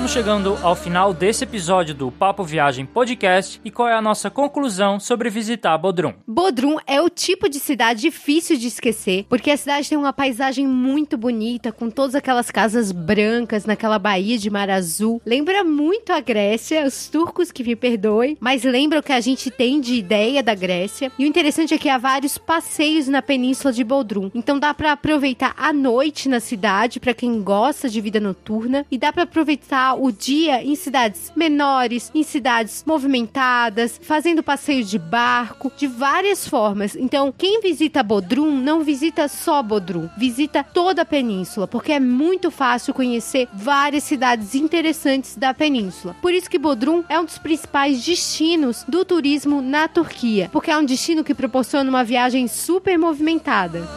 Estamos 0.00 0.12
chegando 0.12 0.58
ao 0.62 0.74
final 0.74 1.12
desse 1.12 1.44
episódio 1.44 1.94
do 1.94 2.10
Papo 2.10 2.42
Viagem 2.42 2.86
Podcast 2.86 3.60
e 3.62 3.70
qual 3.70 3.86
é 3.86 3.92
a 3.92 4.00
nossa 4.00 4.30
conclusão 4.30 4.98
sobre 4.98 5.28
visitar 5.28 5.76
Bodrum? 5.76 6.14
Bodrum 6.26 6.78
é 6.86 7.02
o 7.02 7.10
tipo 7.10 7.50
de 7.50 7.60
cidade 7.60 8.00
difícil 8.00 8.56
de 8.56 8.66
esquecer, 8.66 9.26
porque 9.28 9.50
a 9.50 9.56
cidade 9.58 9.90
tem 9.90 9.98
uma 9.98 10.14
paisagem 10.14 10.66
muito 10.66 11.18
bonita, 11.18 11.70
com 11.70 11.90
todas 11.90 12.14
aquelas 12.14 12.50
casas 12.50 12.92
brancas 12.92 13.66
naquela 13.66 13.98
baía 13.98 14.38
de 14.38 14.48
mar 14.48 14.70
azul. 14.70 15.20
Lembra 15.24 15.62
muito 15.62 16.14
a 16.14 16.20
Grécia, 16.20 16.86
os 16.86 17.10
turcos 17.10 17.52
que 17.52 17.62
me 17.62 17.76
perdoem, 17.76 18.38
mas 18.40 18.64
lembra 18.64 19.00
o 19.00 19.02
que 19.02 19.12
a 19.12 19.20
gente 19.20 19.50
tem 19.50 19.82
de 19.82 19.96
ideia 19.96 20.42
da 20.42 20.54
Grécia. 20.54 21.12
E 21.18 21.24
o 21.24 21.28
interessante 21.28 21.74
é 21.74 21.78
que 21.78 21.90
há 21.90 21.98
vários 21.98 22.38
passeios 22.38 23.06
na 23.06 23.20
península 23.20 23.70
de 23.70 23.84
Bodrum. 23.84 24.30
Então 24.34 24.58
dá 24.58 24.72
para 24.72 24.92
aproveitar 24.92 25.54
a 25.58 25.74
noite 25.74 26.26
na 26.26 26.40
cidade 26.40 26.98
para 26.98 27.12
quem 27.12 27.42
gosta 27.42 27.86
de 27.86 28.00
vida 28.00 28.18
noturna 28.18 28.86
e 28.90 28.96
dá 28.96 29.12
para 29.12 29.24
aproveitar 29.24 29.89
o 29.94 30.10
dia 30.12 30.62
em 30.62 30.74
cidades 30.74 31.32
menores, 31.34 32.10
em 32.14 32.22
cidades 32.22 32.84
movimentadas, 32.86 34.00
fazendo 34.02 34.42
passeio 34.42 34.84
de 34.84 34.98
barco, 34.98 35.72
de 35.76 35.86
várias 35.86 36.46
formas. 36.46 36.96
Então, 36.96 37.32
quem 37.36 37.60
visita 37.60 38.02
Bodrum 38.02 38.50
não 38.50 38.82
visita 38.82 39.28
só 39.28 39.62
Bodrum, 39.62 40.08
visita 40.18 40.64
toda 40.64 41.02
a 41.02 41.04
península, 41.06 41.66
porque 41.66 41.92
é 41.92 42.00
muito 42.00 42.50
fácil 42.50 42.94
conhecer 42.94 43.48
várias 43.52 44.04
cidades 44.04 44.54
interessantes 44.54 45.36
da 45.36 45.54
península. 45.54 46.14
Por 46.20 46.32
isso 46.32 46.50
que 46.50 46.58
Bodrum 46.58 47.04
é 47.08 47.18
um 47.18 47.24
dos 47.24 47.38
principais 47.38 48.04
destinos 48.04 48.84
do 48.88 49.04
turismo 49.04 49.62
na 49.62 49.88
Turquia, 49.88 50.48
porque 50.52 50.70
é 50.70 50.76
um 50.76 50.84
destino 50.84 51.24
que 51.24 51.34
proporciona 51.34 51.88
uma 51.88 52.04
viagem 52.04 52.48
super 52.48 52.98
movimentada. 52.98 53.88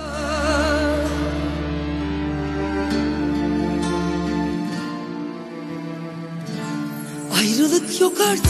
Ayrılık 7.84 8.02
yok 8.02 8.14
artık. 8.32 8.46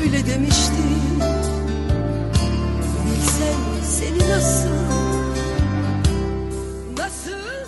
Öyle 0.00 0.26
demişti 0.26 0.82
Bilsen 3.04 3.84
seni 3.84 4.30
nasıl 4.30 4.89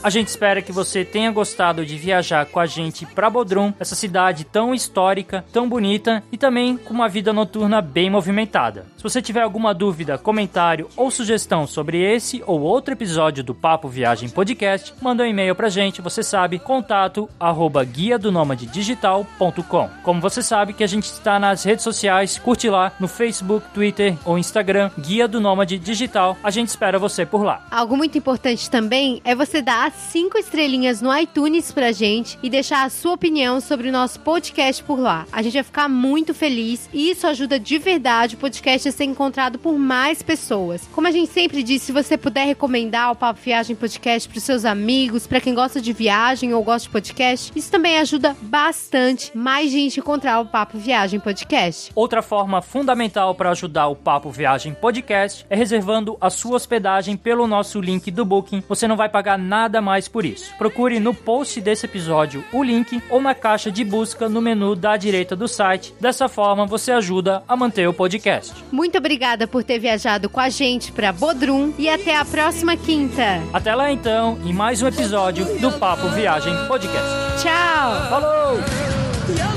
A 0.02 0.10
gente 0.10 0.26
espera 0.26 0.60
que 0.60 0.72
você 0.72 1.04
tenha 1.04 1.30
gostado 1.30 1.86
de 1.86 1.96
viajar 1.96 2.44
com 2.46 2.58
a 2.58 2.66
gente 2.66 3.06
para 3.06 3.30
Bodrum, 3.30 3.72
essa 3.78 3.94
cidade 3.94 4.42
tão 4.42 4.74
histórica, 4.74 5.44
tão 5.52 5.68
bonita 5.68 6.24
e 6.32 6.36
também 6.36 6.76
com 6.76 6.92
uma 6.92 7.08
vida 7.08 7.32
noturna 7.32 7.80
bem 7.80 8.10
movimentada. 8.10 8.84
Se 8.96 9.02
você 9.02 9.22
tiver 9.22 9.42
alguma 9.42 9.72
dúvida, 9.72 10.18
comentário 10.18 10.88
ou 10.96 11.08
sugestão 11.08 11.68
sobre 11.68 12.02
esse 12.02 12.42
ou 12.48 12.62
outro 12.62 12.94
episódio 12.94 13.44
do 13.44 13.54
Papo 13.54 13.88
Viagem 13.88 14.28
Podcast, 14.28 14.92
manda 15.00 15.22
um 15.22 15.26
e-mail 15.26 15.54
pra 15.54 15.68
gente, 15.68 16.02
você 16.02 16.24
sabe, 16.24 16.58
contato 16.58 17.28
arroba 17.38 17.84
guia 17.84 18.18
do 18.18 18.32
digital.com. 18.72 19.88
Como 20.02 20.20
você 20.20 20.42
sabe 20.42 20.72
que 20.72 20.82
a 20.82 20.88
gente 20.88 21.04
está 21.04 21.38
nas 21.38 21.62
redes 21.62 21.84
sociais, 21.84 22.38
curte 22.38 22.68
lá 22.68 22.90
no 22.98 23.06
Facebook, 23.06 23.68
Twitter 23.72 24.16
ou 24.24 24.36
Instagram, 24.36 24.90
Guia 24.98 25.28
do 25.28 25.40
Nômade 25.40 25.78
Digital. 25.78 26.36
A 26.42 26.50
gente 26.50 26.68
espera 26.68 26.98
você 26.98 27.24
por 27.24 27.44
lá. 27.44 27.64
Algo 27.70 27.96
muito 27.96 28.18
importante 28.18 28.68
também 28.68 29.20
é 29.24 29.34
você 29.34 29.62
dar 29.62 29.91
cinco 29.92 30.38
estrelinhas 30.38 31.00
no 31.00 31.16
iTunes 31.16 31.72
pra 31.72 31.92
gente 31.92 32.38
e 32.42 32.50
deixar 32.50 32.84
a 32.84 32.90
sua 32.90 33.12
opinião 33.12 33.60
sobre 33.60 33.88
o 33.88 33.92
nosso 33.92 34.20
podcast 34.20 34.82
por 34.82 34.98
lá. 34.98 35.26
A 35.32 35.42
gente 35.42 35.54
vai 35.54 35.62
ficar 35.62 35.88
muito 35.88 36.32
feliz 36.32 36.88
e 36.92 37.10
isso 37.10 37.26
ajuda 37.26 37.58
de 37.58 37.78
verdade 37.78 38.34
o 38.34 38.38
podcast 38.38 38.88
a 38.88 38.92
ser 38.92 39.04
encontrado 39.04 39.58
por 39.58 39.78
mais 39.78 40.22
pessoas. 40.22 40.88
Como 40.92 41.06
a 41.06 41.10
gente 41.10 41.30
sempre 41.30 41.62
diz, 41.62 41.82
se 41.82 41.92
você 41.92 42.16
puder 42.16 42.46
recomendar 42.46 43.12
o 43.12 43.16
Papo 43.16 43.40
Viagem 43.42 43.76
Podcast 43.76 44.28
pros 44.28 44.42
seus 44.42 44.64
amigos, 44.64 45.26
para 45.26 45.40
quem 45.40 45.54
gosta 45.54 45.80
de 45.80 45.92
viagem 45.92 46.54
ou 46.54 46.62
gosta 46.62 46.86
de 46.88 46.92
podcast, 46.92 47.52
isso 47.54 47.70
também 47.70 47.98
ajuda 47.98 48.36
bastante 48.40 49.36
mais 49.36 49.70
gente 49.70 49.98
a 49.98 50.02
encontrar 50.02 50.40
o 50.40 50.46
Papo 50.46 50.78
Viagem 50.78 51.20
Podcast. 51.20 51.90
Outra 51.94 52.22
forma 52.22 52.62
fundamental 52.62 53.34
para 53.34 53.50
ajudar 53.50 53.88
o 53.88 53.96
Papo 53.96 54.30
Viagem 54.30 54.74
Podcast 54.74 55.44
é 55.50 55.56
reservando 55.56 56.16
a 56.20 56.30
sua 56.30 56.56
hospedagem 56.56 57.16
pelo 57.16 57.46
nosso 57.46 57.80
link 57.80 58.10
do 58.10 58.24
Booking. 58.24 58.62
Você 58.68 58.88
não 58.88 58.96
vai 58.96 59.08
pagar 59.08 59.38
nada 59.38 59.81
mais 59.82 60.08
por 60.08 60.24
isso. 60.24 60.54
Procure 60.56 60.98
no 61.00 61.12
post 61.12 61.60
desse 61.60 61.86
episódio 61.86 62.44
o 62.52 62.62
link 62.62 63.02
ou 63.10 63.20
na 63.20 63.34
caixa 63.34 63.70
de 63.70 63.84
busca 63.84 64.28
no 64.28 64.40
menu 64.40 64.74
da 64.74 64.96
direita 64.96 65.36
do 65.36 65.48
site. 65.48 65.94
Dessa 66.00 66.28
forma, 66.28 66.64
você 66.64 66.92
ajuda 66.92 67.42
a 67.46 67.56
manter 67.56 67.88
o 67.88 67.92
podcast. 67.92 68.54
Muito 68.70 68.96
obrigada 68.96 69.46
por 69.46 69.64
ter 69.64 69.78
viajado 69.78 70.30
com 70.30 70.40
a 70.40 70.48
gente 70.48 70.92
para 70.92 71.12
Bodrum 71.12 71.72
e 71.78 71.88
até 71.88 72.16
a 72.16 72.24
próxima 72.24 72.76
quinta. 72.76 73.42
Até 73.52 73.74
lá 73.74 73.90
então, 73.90 74.38
em 74.44 74.52
mais 74.52 74.80
um 74.80 74.86
episódio 74.86 75.44
do 75.58 75.72
Papo 75.72 76.08
Viagem 76.08 76.54
Podcast. 76.68 77.42
Tchau! 77.42 78.08
Falou! 78.08 79.51